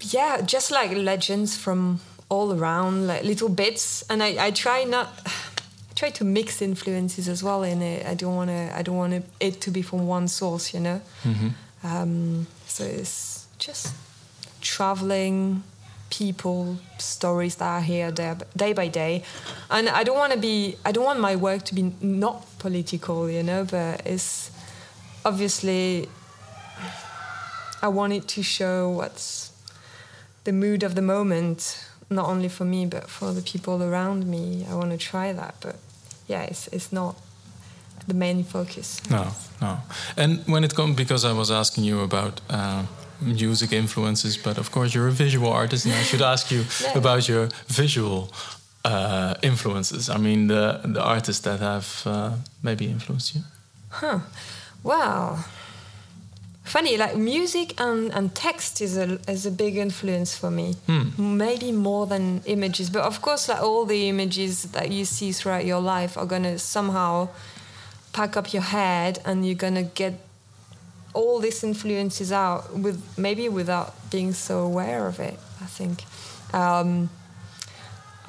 yeah. 0.00 0.40
Just 0.42 0.70
like 0.70 0.92
legends 0.92 1.56
from 1.56 2.00
all 2.28 2.52
around, 2.52 3.06
like 3.06 3.24
little 3.24 3.48
bits, 3.48 4.04
and 4.10 4.22
I, 4.22 4.46
I 4.46 4.50
try 4.50 4.84
not. 4.84 5.08
I 5.26 5.30
try 5.94 6.10
to 6.10 6.24
mix 6.24 6.62
influences 6.62 7.28
as 7.28 7.42
well 7.42 7.62
in 7.62 7.82
it. 7.82 8.06
I 8.06 8.14
don't 8.14 8.34
want 8.36 8.50
to. 8.50 8.76
I 8.76 8.82
don't 8.82 8.96
want 8.96 9.24
it, 9.40 9.60
to 9.60 9.70
be 9.70 9.82
from 9.82 10.06
one 10.06 10.28
source, 10.28 10.74
you 10.74 10.80
know. 10.80 11.00
Um, 11.82 12.46
so 12.66 12.84
it's 12.84 13.46
just 13.58 13.94
traveling, 14.60 15.62
people, 16.10 16.76
stories 16.98 17.56
that 17.56 17.68
I 17.68 17.80
hear 17.80 18.10
day, 18.10 18.34
day 18.56 18.72
by 18.74 18.88
day, 18.88 19.24
and 19.70 19.88
I 19.88 20.04
don't 20.04 20.18
want 20.18 20.32
to 20.32 20.38
be. 20.38 20.76
I 20.84 20.92
don't 20.92 21.04
want 21.04 21.20
my 21.20 21.36
work 21.36 21.64
to 21.64 21.74
be 21.74 21.92
not 22.00 22.46
political, 22.60 23.28
you 23.30 23.42
know. 23.42 23.64
But 23.64 24.02
it's 24.06 24.50
obviously. 25.24 26.08
I 27.82 27.88
wanted 27.88 28.28
to 28.28 28.42
show 28.42 28.90
what's 28.90 29.50
the 30.44 30.52
mood 30.52 30.82
of 30.82 30.94
the 30.94 31.02
moment, 31.02 31.86
not 32.10 32.26
only 32.28 32.48
for 32.48 32.64
me 32.66 32.86
but 32.86 33.08
for 33.08 33.32
the 33.32 33.40
people 33.42 33.82
around 33.82 34.26
me. 34.26 34.66
I 34.70 34.74
want 34.74 34.90
to 34.90 34.98
try 34.98 35.32
that, 35.32 35.54
but 35.60 35.76
yeah, 36.28 36.42
it's 36.50 36.68
it's 36.72 36.92
not 36.92 37.14
the 38.06 38.14
main 38.14 38.44
focus. 38.44 39.00
No, 39.10 39.24
no. 39.60 39.78
And 40.16 40.42
when 40.46 40.64
it 40.64 40.74
comes, 40.74 40.96
because 40.96 41.24
I 41.24 41.32
was 41.32 41.50
asking 41.50 41.84
you 41.84 42.00
about 42.02 42.40
uh, 42.50 42.82
music 43.20 43.72
influences, 43.72 44.36
but 44.36 44.58
of 44.58 44.70
course 44.70 44.94
you're 44.94 45.08
a 45.08 45.12
visual 45.24 45.50
artist, 45.52 45.86
and 45.86 45.94
I 45.94 46.02
should 46.02 46.22
ask 46.22 46.50
you 46.50 46.64
Yeah. 46.82 46.98
about 46.98 47.28
your 47.28 47.48
visual 47.68 48.28
uh, 48.84 49.34
influences. 49.42 50.08
I 50.08 50.16
mean, 50.16 50.48
the 50.48 50.80
the 50.84 51.02
artists 51.02 51.42
that 51.42 51.60
have 51.60 52.02
uh, 52.06 52.32
maybe 52.62 52.84
influenced 52.86 53.34
you. 53.34 53.42
Huh. 53.90 54.20
Wow. 54.82 55.44
Funny, 56.64 56.96
like 56.96 57.16
music 57.16 57.80
and, 57.80 58.12
and 58.12 58.32
text 58.34 58.80
is 58.80 58.96
a 58.96 59.18
is 59.28 59.44
a 59.44 59.50
big 59.50 59.76
influence 59.76 60.36
for 60.36 60.50
me. 60.50 60.76
Maybe 61.18 61.72
more 61.72 62.06
than 62.06 62.42
images, 62.46 62.90
but 62.90 63.02
of 63.02 63.20
course, 63.20 63.48
like 63.48 63.60
all 63.60 63.84
the 63.84 64.08
images 64.08 64.62
that 64.62 64.90
you 64.92 65.04
see 65.04 65.32
throughout 65.32 65.64
your 65.64 65.80
life 65.80 66.16
are 66.16 66.26
gonna 66.26 66.58
somehow 66.58 67.28
pack 68.12 68.36
up 68.36 68.52
your 68.52 68.62
head, 68.62 69.18
and 69.24 69.44
you're 69.44 69.56
gonna 69.58 69.82
get 69.82 70.14
all 71.12 71.40
these 71.40 71.64
influences 71.64 72.30
out 72.30 72.72
with 72.78 73.02
maybe 73.18 73.48
without 73.48 73.92
being 74.10 74.32
so 74.32 74.60
aware 74.60 75.08
of 75.08 75.18
it. 75.18 75.36
I 75.60 75.66
think. 75.66 76.04
Um, 76.54 77.10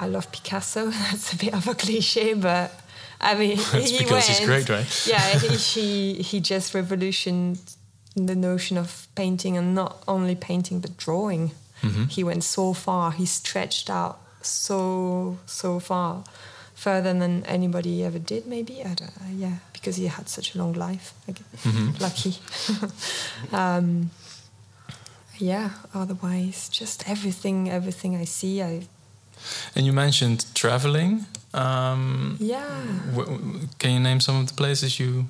I 0.02 0.06
love 0.06 0.26
Picasso. 0.32 0.90
That's 1.10 1.32
a 1.32 1.36
bit 1.36 1.54
of 1.54 1.68
a 1.68 1.74
cliche, 1.74 2.34
but 2.34 2.70
I 3.20 3.34
mean, 3.34 3.56
That's 3.72 3.90
he 3.90 3.98
because 3.98 4.26
he's 4.26 4.40
went- 4.48 4.66
great, 4.66 4.68
right? 4.76 5.06
yeah, 5.06 5.38
he, 5.38 5.48
he 5.74 6.22
he 6.30 6.40
just 6.40 6.74
revolutioned 6.74 7.58
the 8.16 8.34
notion 8.34 8.76
of 8.78 9.06
painting 9.14 9.56
and 9.56 9.74
not 9.74 10.02
only 10.06 10.34
painting 10.34 10.80
but 10.80 10.96
drawing. 11.04 11.50
Mm-hmm. 11.82 12.04
He 12.16 12.24
went 12.24 12.44
so 12.44 12.72
far. 12.74 13.12
He 13.12 13.26
stretched 13.26 13.88
out 13.90 14.16
so 14.42 15.38
so 15.46 15.78
far, 15.80 16.24
further 16.74 17.12
than 17.18 17.44
anybody 17.46 18.04
ever 18.04 18.18
did. 18.18 18.46
Maybe 18.46 18.74
I 18.84 18.94
don't, 18.94 19.16
uh, 19.20 19.32
yeah, 19.44 19.56
because 19.72 19.96
he 20.00 20.06
had 20.08 20.28
such 20.28 20.54
a 20.54 20.58
long 20.58 20.72
life. 20.74 21.12
I 21.28 21.32
guess. 21.32 21.64
Mm-hmm. 21.64 21.90
Lucky. 22.04 22.32
um, 23.52 24.10
yeah. 25.38 25.70
Otherwise, 25.94 26.68
just 26.80 27.08
everything 27.08 27.70
everything 27.70 28.16
I 28.22 28.24
see, 28.26 28.62
I 28.62 28.82
And 29.76 29.86
you 29.86 29.92
mentioned 29.92 30.44
traveling. 30.54 31.26
Um, 31.54 32.36
yeah. 32.40 32.64
w- 33.14 33.38
w- 33.38 33.68
can 33.78 33.90
you 33.90 34.00
name 34.00 34.20
some 34.20 34.40
of 34.40 34.46
the 34.46 34.54
places 34.54 34.98
you 34.98 35.26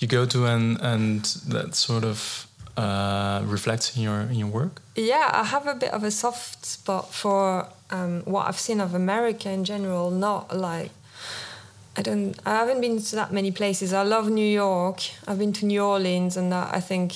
you 0.00 0.08
go 0.08 0.26
to 0.26 0.46
and 0.46 0.80
and 0.80 1.24
that 1.52 1.74
sort 1.74 2.04
of 2.04 2.46
uh, 2.76 3.42
reflects 3.52 3.96
in 3.96 4.02
your 4.02 4.20
in 4.20 4.34
your 4.38 4.48
work? 4.50 4.80
Yeah, 4.94 5.30
I 5.32 5.44
have 5.44 5.66
a 5.66 5.74
bit 5.74 5.92
of 5.92 6.02
a 6.04 6.10
soft 6.10 6.64
spot 6.64 7.12
for 7.12 7.66
um, 7.90 8.22
what 8.24 8.46
I've 8.48 8.58
seen 8.58 8.80
of 8.80 8.94
America 8.94 9.50
in 9.50 9.64
general. 9.64 10.10
Not 10.10 10.56
like 10.56 10.90
I 11.98 12.02
don't. 12.02 12.34
I 12.44 12.50
haven't 12.50 12.80
been 12.80 12.98
to 13.02 13.16
that 13.16 13.32
many 13.32 13.50
places. 13.50 13.92
I 13.92 14.02
love 14.02 14.30
New 14.30 14.46
York. 14.46 15.00
I've 15.26 15.38
been 15.38 15.52
to 15.54 15.66
New 15.66 15.82
Orleans, 15.82 16.36
and 16.36 16.50
that 16.52 16.74
I 16.74 16.80
think 16.80 17.12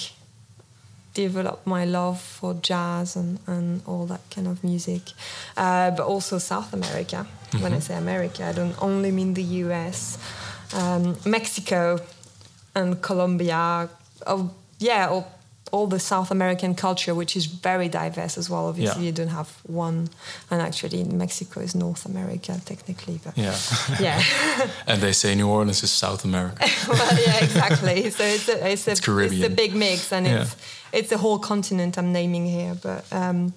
developed 1.15 1.67
my 1.67 1.85
love 1.85 2.21
for 2.21 2.55
jazz 2.55 3.17
and, 3.17 3.39
and 3.47 3.83
all 3.87 4.07
that 4.07 4.21
kind 4.31 4.47
of 4.47 4.63
music. 4.63 5.03
Uh, 5.57 5.91
but 5.91 6.05
also 6.07 6.39
South 6.39 6.73
America. 6.73 7.27
When 7.61 7.73
I 7.73 7.81
say 7.81 7.97
America, 7.97 8.45
I 8.45 8.53
don't 8.53 8.81
only 8.81 9.11
mean 9.11 9.35
the 9.35 9.43
US, 9.43 10.19
um, 10.75 11.17
Mexico, 11.27 11.99
and 12.75 13.03
Colombia. 13.03 13.89
Oh, 14.27 14.51
yeah, 14.79 15.09
all, 15.09 15.40
all 15.73 15.87
the 15.87 15.99
South 16.01 16.31
American 16.33 16.75
culture, 16.75 17.15
which 17.15 17.37
is 17.37 17.47
very 17.47 17.89
diverse 17.89 18.37
as 18.39 18.49
well. 18.51 18.67
Obviously, 18.67 19.03
Yeah. 19.03 19.07
you 19.07 19.13
don't 19.13 19.29
have 19.29 19.49
one, 19.69 20.09
and 20.51 20.61
actually, 20.61 21.05
Mexico 21.05 21.61
is 21.61 21.75
North 21.75 22.05
America 22.07 22.61
technically, 22.65 23.21
but 23.25 23.37
Yeah. 23.39 23.57
yeah. 24.01 24.23
and 24.87 25.01
they 25.01 25.13
say 25.13 25.35
New 25.35 25.49
Orleans 25.49 25.83
is 25.83 25.91
South 25.93 26.25
America. 26.25 26.57
well, 26.89 27.19
yeah, 27.27 27.45
exactly. 27.45 28.11
So 28.11 28.25
it's 28.25 28.49
a, 28.49 28.53
it's 28.73 28.87
a, 28.89 28.91
It's 28.93 28.99
it's, 29.33 29.45
a 29.47 29.51
big 29.51 29.75
mix, 29.75 30.13
and 30.13 30.27
Yeah. 30.27 30.43
it's 30.43 30.57
it's 30.93 31.13
a 31.13 31.19
whole 31.19 31.39
continent 31.39 31.97
I'm 31.97 32.13
naming 32.13 32.47
here. 32.47 32.75
But 32.83 33.05
um, 33.13 33.53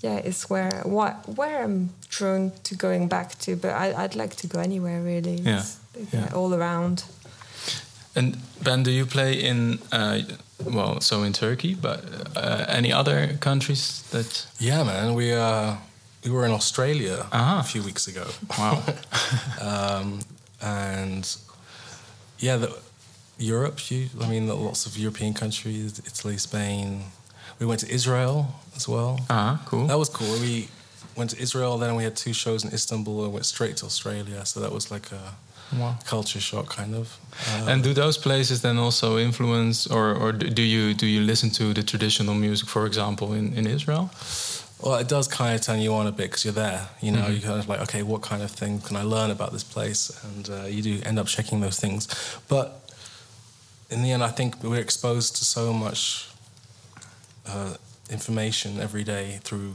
yeah, 0.00 0.16
it's 0.28 0.48
where 0.48 0.82
what 0.84 1.14
where 1.36 1.62
I'm 1.64 1.90
drawn 2.08 2.52
to 2.62 2.74
going 2.76 3.08
back 3.08 3.38
to. 3.40 3.56
But 3.56 3.70
I, 3.72 4.04
I'd 4.04 4.14
like 4.16 4.34
to 4.36 4.46
go 4.46 4.60
anywhere 4.60 5.02
really. 5.02 5.40
Yeah. 5.42 5.58
It's, 5.58 5.76
Yeah. 6.12 6.32
all 6.34 6.52
around. 6.54 7.04
And 8.16 8.36
Ben, 8.62 8.82
do 8.82 8.90
you 8.90 9.06
play 9.06 9.32
in 9.34 9.78
uh, 9.92 10.20
well, 10.64 11.00
so 11.00 11.22
in 11.24 11.32
Turkey, 11.32 11.74
but 11.74 12.00
uh, 12.36 12.64
any 12.68 12.92
other 12.92 13.36
countries 13.40 14.02
that? 14.10 14.46
yeah, 14.60 14.84
man. 14.84 15.14
We 15.14 15.32
uh, 15.32 15.74
we 16.24 16.30
were 16.30 16.46
in 16.46 16.52
Australia 16.52 17.26
Ah. 17.32 17.60
a 17.60 17.62
few 17.62 17.82
weeks 17.82 18.06
ago, 18.08 18.24
Wow. 18.58 18.82
um, 19.60 20.20
and 20.62 21.36
yeah, 22.38 22.56
the, 22.60 22.68
Europe. 23.38 23.90
You, 23.90 24.08
I 24.22 24.28
mean, 24.28 24.46
lots 24.48 24.86
of 24.86 24.96
European 24.96 25.34
countries: 25.34 25.98
Italy, 26.06 26.38
Spain. 26.38 27.02
We 27.60 27.66
went 27.66 27.80
to 27.80 27.88
Israel 27.94 28.46
as 28.76 28.88
well. 28.88 29.18
Ah, 29.28 29.60
cool. 29.66 29.86
That 29.86 29.98
was 29.98 30.08
cool. 30.08 30.32
We 30.40 30.68
went 31.16 31.30
to 31.30 31.38
Israel, 31.40 31.78
then 31.78 31.94
we 31.96 32.02
had 32.04 32.16
two 32.16 32.32
shows 32.32 32.64
in 32.64 32.72
Istanbul, 32.72 33.24
and 33.24 33.32
went 33.32 33.46
straight 33.46 33.76
to 33.78 33.86
Australia. 33.86 34.44
So 34.44 34.60
that 34.60 34.72
was 34.72 34.90
like 34.90 35.12
a 35.12 35.34
Wow. 35.72 35.96
culture 36.06 36.40
shock, 36.40 36.68
kind 36.76 36.94
of. 36.94 37.18
Uh, 37.48 37.70
And 37.70 37.82
do 37.82 37.92
those 37.94 38.18
places 38.18 38.60
then 38.60 38.78
also 38.78 39.18
influence, 39.18 39.86
or, 39.90 40.14
or 40.14 40.32
do 40.32 40.62
you 40.62 40.94
do 40.94 41.06
you 41.06 41.20
listen 41.26 41.50
to 41.50 41.72
the 41.74 41.82
traditional 41.82 42.34
music, 42.34 42.68
for 42.68 42.86
example, 42.86 43.32
in, 43.32 43.52
in 43.54 43.66
Israel? 43.66 44.10
Well, 44.80 44.96
it 45.00 45.08
does 45.08 45.26
kind 45.28 45.54
of 45.54 45.60
turn 45.62 45.80
you 45.80 45.94
on 45.94 46.06
a 46.06 46.12
bit 46.12 46.26
because 46.30 46.44
you're 46.44 46.52
there. 46.68 46.88
You 47.00 47.12
know, 47.12 47.22
Mm-hmm. 47.22 47.34
you 47.34 47.40
kind 47.40 47.58
of 47.60 47.68
like, 47.68 47.80
okay, 47.82 48.02
what 48.02 48.20
kind 48.22 48.42
of 48.42 48.50
thing 48.50 48.80
can 48.80 48.96
I 48.96 49.02
learn 49.02 49.30
about 49.30 49.50
this 49.52 49.64
place? 49.64 50.12
And 50.24 50.48
uh, 50.50 50.66
you 50.74 50.82
do 50.82 51.00
end 51.08 51.18
up 51.18 51.26
checking 51.26 51.60
those 51.62 51.78
things. 51.80 52.08
But 52.48 52.66
in 53.90 54.02
the 54.02 54.12
end, 54.12 54.22
I 54.22 54.28
think 54.30 54.62
we're 54.62 54.80
exposed 54.82 55.36
to 55.36 55.44
so 55.44 55.72
much 55.72 56.28
uh, 57.46 57.74
information 58.10 58.80
every 58.80 59.04
day 59.04 59.38
through 59.42 59.74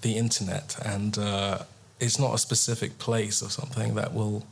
the 0.00 0.16
internet, 0.16 0.76
and 0.84 1.16
uh, 1.18 1.58
it's 2.00 2.18
not 2.18 2.34
a 2.34 2.38
specific 2.38 2.98
place 2.98 3.42
or 3.44 3.50
something 3.50 3.94
that 3.94 4.12
will 4.14 4.44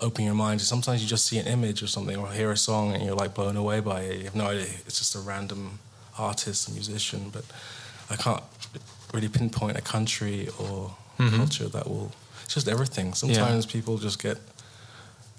open 0.00 0.24
your 0.24 0.34
mind. 0.34 0.60
Sometimes 0.60 1.02
you 1.02 1.08
just 1.08 1.26
see 1.26 1.38
an 1.38 1.46
image 1.46 1.82
or 1.82 1.86
something, 1.86 2.16
or 2.16 2.28
hear 2.30 2.50
a 2.50 2.56
song, 2.56 2.94
and 2.94 3.04
you're 3.04 3.14
like 3.16 3.34
blown 3.34 3.56
away 3.56 3.80
by 3.80 4.00
it. 4.02 4.18
You 4.18 4.24
have 4.24 4.34
no 4.36 4.46
idea; 4.46 4.66
it's 4.86 4.98
just 4.98 5.14
a 5.14 5.20
random 5.20 5.78
artist, 6.18 6.70
musician. 6.72 7.30
But 7.32 7.44
I 8.10 8.16
can't 8.16 8.42
really 9.12 9.28
pinpoint 9.28 9.76
a 9.76 9.82
country 9.82 10.48
or 10.58 10.94
Mhm. 11.18 11.36
culture 11.36 11.68
that 11.68 11.86
will. 11.88 12.12
It's 12.44 12.54
just 12.54 12.68
everything. 12.68 13.14
Sometimes 13.14 13.66
people 13.66 13.98
just 13.98 14.22
get 14.22 14.38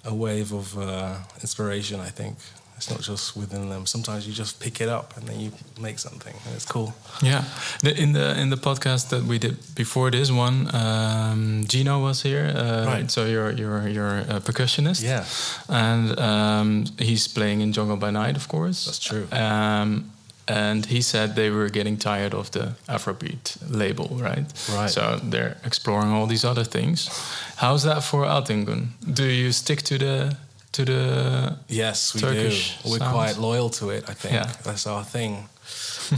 a 0.05 0.13
wave 0.13 0.51
of 0.53 0.77
uh, 0.77 1.15
inspiration. 1.41 1.99
I 1.99 2.09
think 2.09 2.37
it's 2.79 2.89
not 2.89 3.01
just 3.01 3.35
within 3.35 3.69
them. 3.69 3.85
Sometimes 3.85 4.25
you 4.25 4.33
just 4.33 4.59
pick 4.59 4.79
it 4.81 4.89
up 4.89 5.17
and 5.17 5.27
then 5.27 5.39
you 5.39 5.51
make 5.81 5.99
something, 5.99 6.33
and 6.45 6.55
it's 6.55 6.65
cool. 6.65 6.93
Yeah, 7.21 7.43
the, 7.83 7.91
in 8.03 8.13
the 8.13 8.39
in 8.41 8.49
the 8.49 8.57
podcast 8.57 9.09
that 9.09 9.23
we 9.23 9.37
did 9.37 9.55
before 9.75 10.11
this 10.11 10.31
one, 10.31 10.67
um, 10.73 11.65
Gino 11.67 11.99
was 12.01 12.23
here. 12.23 12.45
Uh, 12.55 12.85
Right. 12.93 13.11
So 13.11 13.25
you're 13.25 13.51
you're 13.59 13.87
you're 13.95 14.17
a 14.37 14.39
percussionist. 14.39 15.01
Yeah. 15.03 15.23
and 15.67 16.17
um, 16.19 16.85
he's 16.97 17.27
playing 17.27 17.61
in 17.61 17.73
Jungle 17.73 17.97
by 17.97 18.11
Night, 18.11 18.35
of 18.37 18.47
course. 18.47 18.85
That's 18.85 18.99
true. 19.09 19.27
Um, 19.31 20.03
and 20.47 20.85
he 20.85 21.01
said 21.01 21.35
they 21.35 21.51
were 21.51 21.69
getting 21.69 21.97
tired 21.97 22.33
of 22.33 22.49
the 22.51 22.73
Afrobeat 22.87 23.57
label, 23.69 24.07
right? 24.21 24.45
Right. 24.75 24.89
So 24.89 25.19
they're 25.31 25.55
exploring 25.63 26.11
all 26.11 26.27
these 26.27 26.47
other 26.47 26.65
things. 26.65 27.09
How's 27.57 27.83
that 27.83 28.03
for 28.03 28.25
Altingun? 28.25 28.87
Do 29.13 29.23
you 29.23 29.51
stick 29.51 29.81
to 29.83 29.97
the 29.97 30.37
to 30.73 30.85
the 30.85 31.57
Yes, 31.67 32.13
we 32.13 32.21
Turkish 32.21 32.77
do. 32.83 32.91
We're 32.91 32.99
quite 32.99 33.37
loyal 33.37 33.69
to 33.71 33.89
it. 33.89 34.03
I 34.07 34.13
think 34.13 34.33
Yeah. 34.33 34.51
that's 34.63 34.85
our 34.87 35.03
thing. 35.03 35.49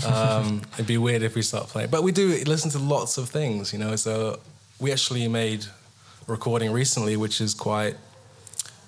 Um, 0.06 0.62
it'd 0.74 0.88
be 0.88 0.98
weird 0.98 1.22
if 1.24 1.36
we 1.36 1.42
start 1.42 1.68
playing, 1.68 1.90
but 1.90 2.04
we 2.04 2.12
do 2.12 2.28
listen 2.46 2.70
to 2.72 2.80
lots 2.80 3.18
of 3.18 3.30
things. 3.30 3.74
You 3.74 3.80
know, 3.80 3.96
so 3.96 4.40
we 4.80 4.92
actually 4.92 5.28
made 5.28 5.66
a 6.28 6.32
recording 6.32 6.72
recently, 6.72 7.16
which 7.18 7.42
is 7.42 7.54
quite 7.54 7.96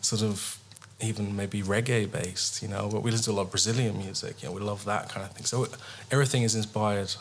sort 0.02 0.22
of 0.22 0.58
even 1.00 1.36
maybe 1.36 1.62
reggae 1.62 2.10
based. 2.10 2.62
You 2.62 2.68
know, 2.70 2.90
but 2.92 3.02
we 3.04 3.12
listen 3.12 3.26
to 3.26 3.32
a 3.32 3.38
lot 3.38 3.44
of 3.44 3.52
Brazilian 3.52 3.98
music. 3.98 4.42
You 4.42 4.50
know, 4.50 4.56
we 4.56 4.62
love 4.62 4.84
that 4.86 5.10
kind 5.10 5.26
of 5.26 5.32
thing. 5.34 5.46
So 5.46 5.68
everything 6.12 6.44
is 6.44 6.56
inspired. 6.56 7.14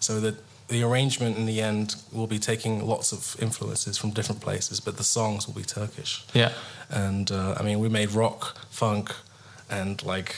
So 0.00 0.20
that 0.20 0.36
the 0.68 0.82
arrangement 0.82 1.36
in 1.36 1.46
the 1.46 1.60
end 1.60 1.96
will 2.12 2.26
be 2.26 2.38
taking 2.38 2.84
lots 2.84 3.12
of 3.12 3.36
influences 3.40 3.96
from 3.98 4.10
different 4.10 4.40
places, 4.40 4.80
but 4.80 4.96
the 4.96 5.04
songs 5.04 5.46
will 5.46 5.54
be 5.54 5.62
Turkish 5.62 6.24
yeah? 6.34 6.52
and 6.90 7.30
uh, 7.30 7.54
I 7.58 7.62
mean 7.62 7.78
we 7.78 7.88
made 7.88 8.10
rock, 8.12 8.56
funk, 8.70 9.14
and 9.70 10.02
like 10.04 10.34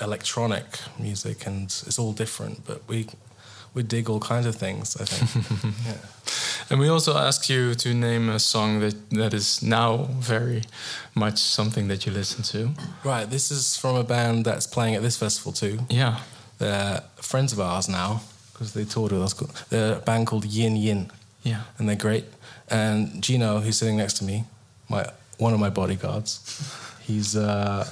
electronic 0.00 0.64
music, 0.98 1.46
and 1.46 1.64
it's 1.64 1.98
all 1.98 2.12
different. 2.12 2.66
But 2.66 2.82
we 2.88 3.06
we 3.74 3.82
dig 3.82 4.10
all 4.10 4.20
kinds 4.20 4.46
of 4.46 4.56
things. 4.56 4.96
I 5.00 5.04
think. 5.04 5.74
yeah. 5.86 5.96
And 6.70 6.80
we 6.80 6.88
also 6.88 7.16
ask 7.16 7.48
you 7.50 7.74
to 7.74 7.92
name 7.92 8.28
a 8.28 8.38
song 8.38 8.80
that, 8.80 9.10
that 9.10 9.34
is 9.34 9.62
now 9.62 10.08
very 10.10 10.62
much 11.14 11.38
something 11.38 11.88
that 11.88 12.06
you 12.06 12.12
listen 12.12 12.42
to. 12.44 12.70
Right. 13.04 13.28
This 13.28 13.50
is 13.50 13.76
from 13.76 13.96
a 13.96 14.04
band 14.04 14.44
that's 14.46 14.66
playing 14.66 14.94
at 14.94 15.02
this 15.02 15.16
festival 15.18 15.52
too. 15.52 15.80
Yeah. 15.90 16.20
They're 16.58 17.02
friends 17.16 17.52
of 17.52 17.60
ours 17.60 17.88
now 17.88 18.22
because 18.52 18.72
they 18.72 18.84
toured 18.84 19.12
with 19.12 19.22
us. 19.22 19.34
They're 19.70 19.96
a 19.96 20.00
band 20.00 20.26
called 20.26 20.44
Yin 20.44 20.76
Yin, 20.76 21.10
Yeah. 21.42 21.62
and 21.78 21.88
they're 21.88 21.96
great. 21.96 22.24
And 22.68 23.22
Gino, 23.22 23.60
who's 23.60 23.76
sitting 23.78 23.96
next 23.96 24.14
to 24.18 24.24
me, 24.24 24.44
my 24.88 25.04
one 25.38 25.52
of 25.54 25.60
my 25.60 25.70
bodyguards, 25.70 26.40
he's 27.00 27.36
uh, 27.36 27.86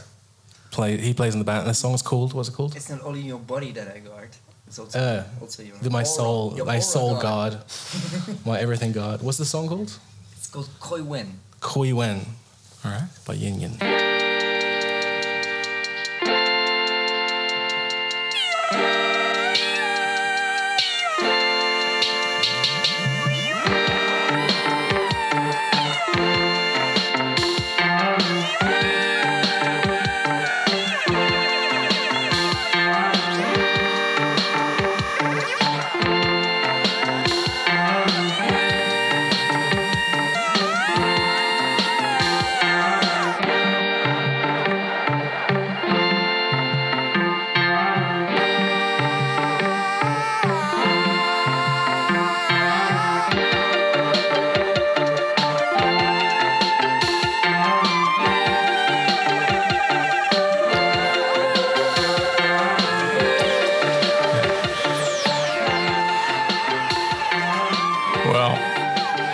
play. 0.70 0.96
He 0.96 1.12
plays 1.14 1.32
in 1.34 1.38
the 1.40 1.44
band. 1.44 1.60
And 1.60 1.70
the 1.70 1.74
song's 1.74 2.02
called. 2.02 2.32
What's 2.32 2.48
it 2.48 2.54
called? 2.54 2.76
It's 2.76 2.88
not 2.90 3.02
only 3.02 3.20
your 3.20 3.38
body 3.40 3.72
that 3.72 3.88
I 3.88 3.98
guard. 3.98 4.28
It's 4.66 4.78
also, 4.78 4.98
Uh, 4.98 5.24
also 5.40 5.62
your 5.64 5.74
my 5.90 5.98
aura- 5.98 6.04
soul, 6.06 6.56
your 6.56 6.66
my 6.66 6.78
soul 6.80 7.20
guard. 7.20 7.56
my 8.46 8.58
everything 8.60 8.92
guard. 8.92 9.20
What's 9.20 9.38
the 9.38 9.44
song 9.44 9.66
called? 9.68 9.92
It's 10.36 10.46
called 10.46 10.68
Koi 10.78 11.02
Wen. 11.02 11.40
Koi 11.60 11.92
Wen 11.94 12.24
All 12.84 12.92
right. 12.92 13.08
by 13.26 13.34
Yin 13.34 13.60
Yin. 13.60 14.19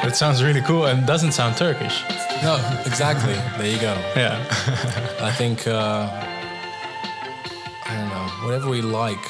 That 0.06 0.14
sounds 0.14 0.40
really 0.42 0.60
cool 0.60 0.86
and 0.86 1.04
doesn't 1.04 1.32
sound 1.32 1.56
Turkish. 1.56 2.04
No, 2.42 2.54
exactly. 2.86 3.34
There 3.58 3.66
you 3.66 3.80
go. 3.80 3.92
Yeah. 4.14 4.38
I 5.20 5.32
think 5.32 5.66
uh, 5.66 6.08
I 7.84 7.96
don't 7.96 8.08
know. 8.08 8.28
Whatever 8.46 8.70
we 8.70 8.82
like, 8.82 9.24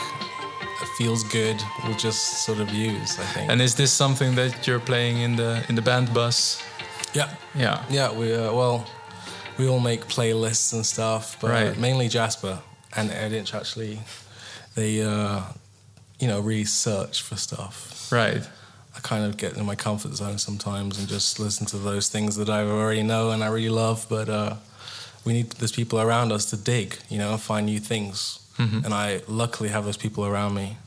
feels 0.98 1.24
good. 1.24 1.56
We'll 1.84 1.96
just 1.96 2.44
sort 2.44 2.60
of 2.60 2.68
use. 2.74 3.18
I 3.18 3.24
think. 3.24 3.50
and 3.50 3.62
is 3.62 3.74
this 3.74 3.90
something 3.90 4.34
that 4.34 4.66
you're 4.66 4.78
playing 4.80 5.18
in 5.22 5.36
the 5.36 5.64
in 5.70 5.76
the 5.76 5.82
band 5.82 6.12
bus? 6.12 6.62
yeah, 7.14 7.30
Yeah. 7.54 7.82
yeah. 7.88 8.12
We 8.12 8.34
uh, 8.34 8.52
well, 8.52 8.84
we 9.58 9.68
all 9.68 9.80
make 9.80 10.06
playlists 10.08 10.74
and 10.74 10.84
stuff, 10.84 11.38
but 11.40 11.50
Right. 11.50 11.78
mainly 11.78 12.08
Jasper 12.08 12.58
and 12.96 13.10
Erdinç 13.10 13.54
actually. 13.54 13.98
They, 14.74 15.00
uh, 15.02 15.40
you 16.20 16.28
know, 16.28 16.40
research 16.40 17.22
for 17.22 17.36
stuff. 17.36 18.12
Right. 18.12 18.46
I 18.96 19.00
kind 19.00 19.24
of 19.24 19.36
get 19.36 19.56
in 19.56 19.64
my 19.66 19.74
comfort 19.76 20.14
zone 20.14 20.38
sometimes 20.38 20.98
and 20.98 21.06
just 21.08 21.38
listen 21.38 21.66
to 21.66 21.76
those 21.76 22.08
things 22.08 22.36
that 22.36 22.48
I 22.48 22.62
already 22.62 23.02
know 23.02 23.30
and 23.30 23.44
I 23.44 23.48
really 23.48 23.68
love. 23.68 24.06
But 24.08 24.28
uh, 24.28 24.54
we 25.24 25.32
need 25.34 25.50
there's 25.58 25.72
people 25.72 26.00
around 26.00 26.32
us 26.32 26.46
to 26.46 26.56
dig, 26.56 26.96
you 27.10 27.18
know, 27.18 27.36
find 27.36 27.66
new 27.66 27.78
things. 27.80 28.40
And 28.58 28.94
I 28.94 29.20
luckily 29.28 29.68
have 29.68 29.84
those 29.84 29.98
people 29.98 30.24
around 30.24 30.54
me 30.54 30.78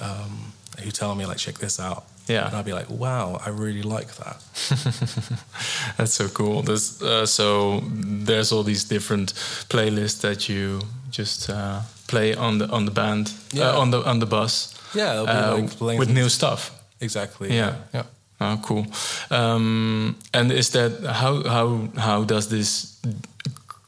um, 0.00 0.52
who 0.82 0.90
tell 0.90 1.14
me 1.14 1.26
like, 1.26 1.36
check 1.36 1.58
this 1.58 1.78
out. 1.78 2.04
Yeah. 2.26 2.46
and 2.46 2.56
I'll 2.56 2.62
be 2.62 2.72
like, 2.72 2.88
wow, 2.88 3.38
I 3.44 3.50
really 3.50 3.82
like 3.82 4.08
that. 4.16 4.36
That's 5.98 6.14
so 6.14 6.28
cool. 6.28 6.62
There's, 6.62 7.02
uh, 7.02 7.26
so 7.26 7.82
there's 7.92 8.50
all 8.50 8.62
these 8.62 8.84
different 8.84 9.34
playlists 9.68 10.22
that 10.22 10.48
you 10.48 10.80
just 11.10 11.50
uh, 11.50 11.80
play 12.06 12.34
on 12.34 12.58
the 12.58 12.66
on 12.70 12.86
the 12.86 12.90
band 12.90 13.32
Yeah. 13.52 13.70
uh, 13.72 13.80
on 13.80 13.90
the 13.90 14.02
on 14.08 14.18
the 14.20 14.26
bus 14.26 14.72
Yeah, 14.94 15.22
be 15.60 15.84
like 15.84 15.98
with 15.98 16.08
new 16.10 16.28
stuff. 16.28 16.70
Exactly. 17.00 17.54
Yeah. 17.54 17.76
yeah. 17.92 18.04
Oh, 18.40 18.60
cool. 18.62 18.86
Um, 19.30 20.16
and 20.32 20.52
is 20.52 20.70
that 20.70 21.00
how 21.04 21.42
how 21.48 21.88
how 21.96 22.24
does 22.24 22.48
this 22.48 23.00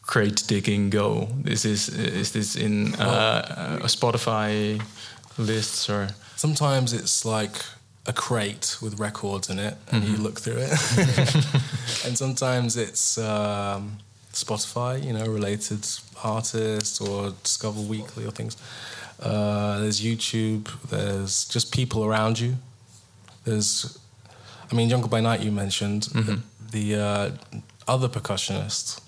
crate 0.02 0.44
digging 0.46 0.90
go? 0.90 1.28
Is 1.44 1.62
this 1.62 1.88
is 1.88 2.14
is 2.14 2.32
this 2.32 2.56
in 2.56 2.94
uh, 2.94 3.80
uh, 3.82 3.86
Spotify 3.86 4.80
lists 5.38 5.90
or? 5.90 6.08
Sometimes 6.36 6.92
it's 6.92 7.24
like 7.24 7.56
a 8.06 8.12
crate 8.12 8.76
with 8.80 9.00
records 9.00 9.50
in 9.50 9.58
it, 9.58 9.76
and 9.90 10.04
you 10.04 10.16
look 10.16 10.40
through 10.40 10.58
it. 10.58 10.70
and 12.06 12.16
sometimes 12.16 12.76
it's 12.76 13.18
um, 13.18 13.98
Spotify, 14.32 15.02
you 15.02 15.12
know, 15.12 15.26
related 15.26 15.86
artists 16.22 17.00
or 17.00 17.32
Discover 17.42 17.80
Weekly 17.80 18.26
or 18.26 18.30
things. 18.30 18.56
Uh, 19.18 19.80
there's 19.80 20.00
YouTube. 20.00 20.68
There's 20.90 21.46
just 21.46 21.72
people 21.72 22.04
around 22.04 22.38
you. 22.38 22.56
There's, 23.46 23.98
I 24.70 24.74
mean, 24.74 24.88
Jungle 24.90 25.08
by 25.08 25.20
Night 25.20 25.40
you 25.40 25.50
mentioned. 25.52 26.02
The, 26.04 26.40
the 26.72 26.96
uh, 26.96 27.30
other 27.88 28.08
percussionist 28.08 29.00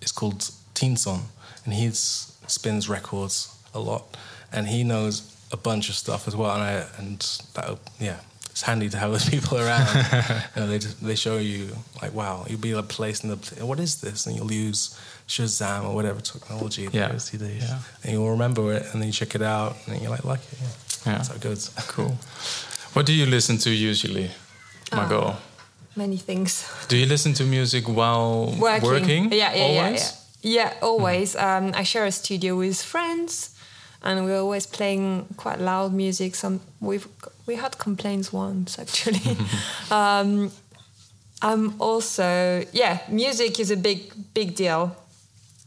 is 0.00 0.10
called 0.12 0.50
Teenson, 0.74 1.20
and 1.64 1.74
he 1.74 1.90
spins 1.92 2.88
records 2.88 3.54
a 3.74 3.78
lot, 3.78 4.16
and 4.52 4.66
he 4.66 4.82
knows 4.82 5.22
a 5.52 5.56
bunch 5.56 5.88
of 5.90 5.94
stuff 5.94 6.26
as 6.26 6.34
well. 6.34 6.50
And 6.54 6.62
I 6.62 6.86
and 6.98 7.18
that 7.54 7.78
yeah, 8.00 8.20
it's 8.50 8.62
handy 8.62 8.88
to 8.88 8.96
have 8.98 9.10
those 9.12 9.28
people 9.34 9.58
around. 9.58 9.86
you 10.56 10.60
know, 10.62 10.66
they 10.66 10.78
just, 10.78 11.04
they 11.04 11.14
show 11.14 11.36
you 11.36 11.68
like, 12.00 12.14
wow, 12.14 12.46
you'll 12.48 12.58
be 12.60 12.74
like 12.74 12.88
placed 12.88 13.22
in 13.24 13.30
the 13.30 13.36
what 13.66 13.78
is 13.78 14.00
this, 14.00 14.26
and 14.26 14.34
you'll 14.36 14.50
use 14.52 14.98
Shazam 15.28 15.84
or 15.84 15.94
whatever 15.94 16.20
technology 16.20 16.88
Yeah. 16.92 17.08
there 17.08 17.16
is 17.16 17.32
Yeah. 17.34 17.78
and 18.02 18.12
you'll 18.12 18.30
remember 18.30 18.72
it, 18.72 18.84
and 18.92 19.02
then 19.02 19.08
you 19.08 19.12
check 19.12 19.34
it 19.34 19.42
out, 19.42 19.76
and 19.86 20.00
you're 20.00 20.10
like, 20.10 20.24
like 20.24 20.40
it, 20.52 20.58
yeah, 20.62 21.12
Yeah. 21.12 21.22
so 21.22 21.34
good. 21.38 21.58
Cool. 21.88 22.16
What 22.92 23.06
do 23.06 23.12
you 23.12 23.26
listen 23.26 23.58
to 23.58 23.70
usually, 23.70 24.30
Margot? 24.92 25.36
Many 25.96 26.16
things. 26.16 26.66
do 26.88 26.96
you 26.96 27.06
listen 27.06 27.34
to 27.34 27.44
music 27.44 27.88
while 27.88 28.54
working? 28.58 29.32
Yeah, 29.32 29.54
yeah, 29.54 29.54
yeah, 29.54 29.82
always? 29.82 30.02
yeah. 30.02 30.20
Yeah, 30.42 30.74
always. 30.82 31.36
Um, 31.36 31.72
I 31.74 31.82
share 31.82 32.06
a 32.06 32.12
studio 32.12 32.56
with 32.56 32.82
friends, 32.82 33.54
and 34.02 34.24
we're 34.24 34.40
always 34.40 34.66
playing 34.66 35.26
quite 35.36 35.60
loud 35.60 35.92
music. 35.92 36.34
Some 36.34 36.60
we've 36.80 37.06
we 37.46 37.56
had 37.56 37.78
complaints 37.78 38.32
once 38.32 38.78
actually. 38.78 39.36
um, 39.90 40.50
I'm 41.42 41.80
also 41.80 42.64
yeah, 42.72 43.00
music 43.08 43.60
is 43.60 43.70
a 43.70 43.76
big 43.76 44.12
big 44.34 44.54
deal. 44.54 44.96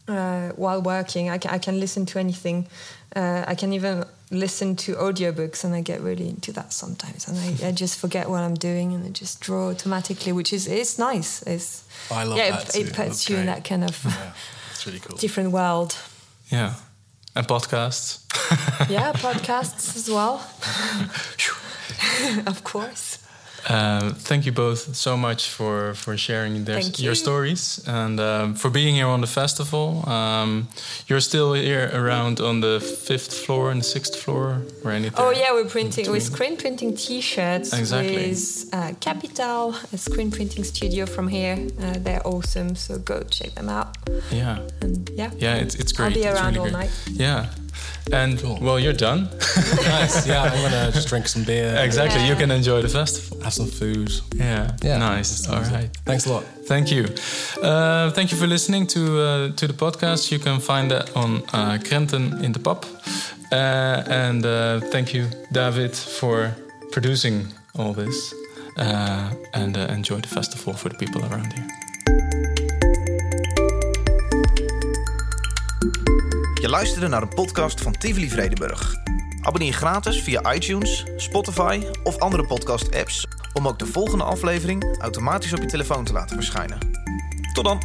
Uh, 0.08 0.50
while 0.58 0.82
working, 0.82 1.30
I 1.30 1.38
can, 1.38 1.52
I 1.52 1.60
can 1.60 1.80
listen 1.80 2.06
to 2.08 2.20
anything. 2.20 2.68
Uh, 3.16 3.46
I 3.48 3.56
can 3.56 3.72
even 3.72 4.04
listen 4.34 4.76
to 4.78 4.96
audiobooks, 4.96 5.63
and 5.63 5.74
I 5.74 5.82
get 5.82 6.02
really 6.02 6.30
into 6.30 6.52
that 6.54 6.74
sometimes. 6.74 7.28
And 7.28 7.38
I, 7.38 7.67
I 7.67 7.72
just 7.72 8.00
forget 8.00 8.30
what 8.30 8.41
I'm 8.41 8.56
doing, 8.56 8.93
and 8.93 9.06
I 9.06 9.10
just 9.10 9.41
draw 9.41 9.69
automatically, 9.69 10.32
which 10.32 10.54
is 10.54 10.67
it's 10.67 11.00
nice. 11.00 11.41
It's 11.43 11.84
I 12.12 12.24
love 12.24 12.38
yeah, 12.38 12.52
that 12.52 12.76
it, 12.76 12.89
it 12.89 12.93
puts 12.93 13.30
you 13.30 13.38
in 13.38 13.46
that 13.46 13.63
kind 13.63 13.84
of 13.84 14.04
Yeah, 14.04 14.34
really 14.86 15.00
cool. 15.00 15.17
different 15.17 15.52
world. 15.52 15.98
Yeah. 16.50 16.76
And 17.36 17.48
podcasts? 17.48 18.19
Yeah, 18.89 19.12
podcasts 19.13 19.96
as 19.96 20.10
well. 20.10 20.36
of 22.48 22.63
course. 22.63 23.23
Uh, 23.69 24.12
thank 24.13 24.45
you 24.45 24.52
both 24.52 24.93
so 24.95 25.15
much 25.17 25.49
for 25.49 25.93
for 25.93 26.17
sharing 26.17 26.65
their, 26.65 26.82
Thank 26.82 26.99
your 26.99 27.15
stories 27.15 27.80
and 27.88 28.19
um, 28.19 28.56
for 28.56 28.69
being 28.69 28.95
here 28.95 29.08
on 29.08 29.21
the 29.21 29.28
festival. 29.28 30.04
Um, 30.10 30.67
you're 31.08 31.21
still 31.21 31.54
here 31.54 31.89
around 31.93 32.39
on 32.41 32.60
the 32.62 32.80
fifth 32.80 33.34
floor 33.45 33.71
and 33.71 33.80
the 33.80 33.86
sixth 33.86 34.15
floor, 34.15 34.62
or 34.84 34.91
anything? 34.91 35.17
Oh 35.17 35.32
yeah, 35.32 35.54
we're 35.54 35.69
printing. 35.69 36.10
We're 36.12 36.19
screen 36.19 36.58
printing 36.58 36.95
T-shirts 36.97 37.71
Exactly. 37.73 38.15
with 38.30 38.69
uh, 38.73 38.91
Capital, 38.99 39.76
a 39.93 39.97
screen 39.97 40.30
printing 40.32 40.63
studio 40.65 41.06
from 41.06 41.28
here. 41.30 41.58
Uh, 41.82 41.93
they're 41.99 42.26
awesome, 42.28 42.76
so 42.76 42.97
go 42.99 43.23
check 43.30 43.52
them 43.56 43.69
out. 43.69 43.95
Yeah, 44.32 44.60
And 44.82 45.10
yeah, 45.15 45.32
yeah, 45.38 45.56
it's 45.63 45.76
it's 45.76 45.93
great. 45.93 46.08
I'll 46.08 46.13
be 46.23 46.28
around 46.28 46.56
really 46.56 46.58
all 46.60 46.63
great. 46.65 46.89
night. 46.89 46.91
Yeah, 47.12 47.45
and 48.12 48.40
Cool. 48.40 48.58
well, 48.62 48.80
you're 48.80 48.94
done. 48.98 49.20
nice. 50.00 50.28
Yeah, 50.28 50.44
I'm 50.44 50.62
gonna 50.62 50.92
just 50.92 51.08
drink 51.10 51.28
some 51.28 51.44
beer. 51.46 51.76
exactly, 51.86 52.26
you 52.28 52.36
can 52.36 52.52
enjoy 52.52 52.82
the 52.82 52.90
festival. 52.90 53.42
Have 53.44 53.54
some 53.54 53.68
food. 53.70 54.12
Yeah, 54.36 54.72
Yeah. 54.84 54.98
nice. 54.98 55.48
All 55.50 55.62
right. 55.62 55.90
Thanks 56.06 56.26
a 56.26 56.30
lot. 56.34 56.44
Thank 56.68 56.92
you. 56.92 57.04
Uh, 57.62 58.12
thank 58.12 58.32
you 58.32 58.38
for 58.38 58.48
listening 58.48 58.88
to 58.88 59.00
uh, 59.00 59.56
to 59.56 59.68
the 59.68 59.74
podcast. 59.74 60.32
You 60.32 60.40
can 60.40 60.60
find 60.60 60.90
that 60.92 61.10
on 61.16 61.44
uh, 61.54 61.78
Krenten 61.84 62.42
in 62.44 62.52
the 62.54 62.60
Pub. 62.60 62.86
Uh, 63.52 64.04
and 64.26 64.46
uh, 64.46 64.80
thank 64.92 65.14
you, 65.14 65.28
David, 65.52 65.96
for 65.96 66.52
producing 66.92 67.48
all 67.78 67.94
this. 67.94 68.34
Uh, 68.78 69.30
and 69.54 69.78
uh, 69.78 69.82
enjoy 69.94 70.20
the 70.20 70.28
festival 70.28 70.74
for 70.74 70.90
the 70.90 70.96
people 70.98 71.22
around 71.22 71.54
here. 71.54 71.68
Je 76.63 76.69
luisterde 76.69 77.08
naar 77.08 77.21
een 77.21 77.34
podcast 77.34 77.82
van 77.82 77.91
Tivoli 77.91 78.30
Vredenburg. 78.30 78.95
Abonneer 79.41 79.73
gratis 79.73 80.21
via 80.21 80.54
iTunes, 80.54 81.06
Spotify 81.15 81.82
of 82.04 82.17
andere 82.17 82.45
podcast-apps 82.45 83.28
om 83.54 83.67
ook 83.67 83.80
de 83.80 83.86
volgende 83.86 84.23
aflevering 84.23 84.97
automatisch 85.02 85.54
op 85.54 85.60
je 85.60 85.65
telefoon 85.65 86.04
te 86.04 86.13
laten 86.13 86.36
verschijnen. 86.36 86.78
Tot 87.54 87.63
dan! 87.63 87.82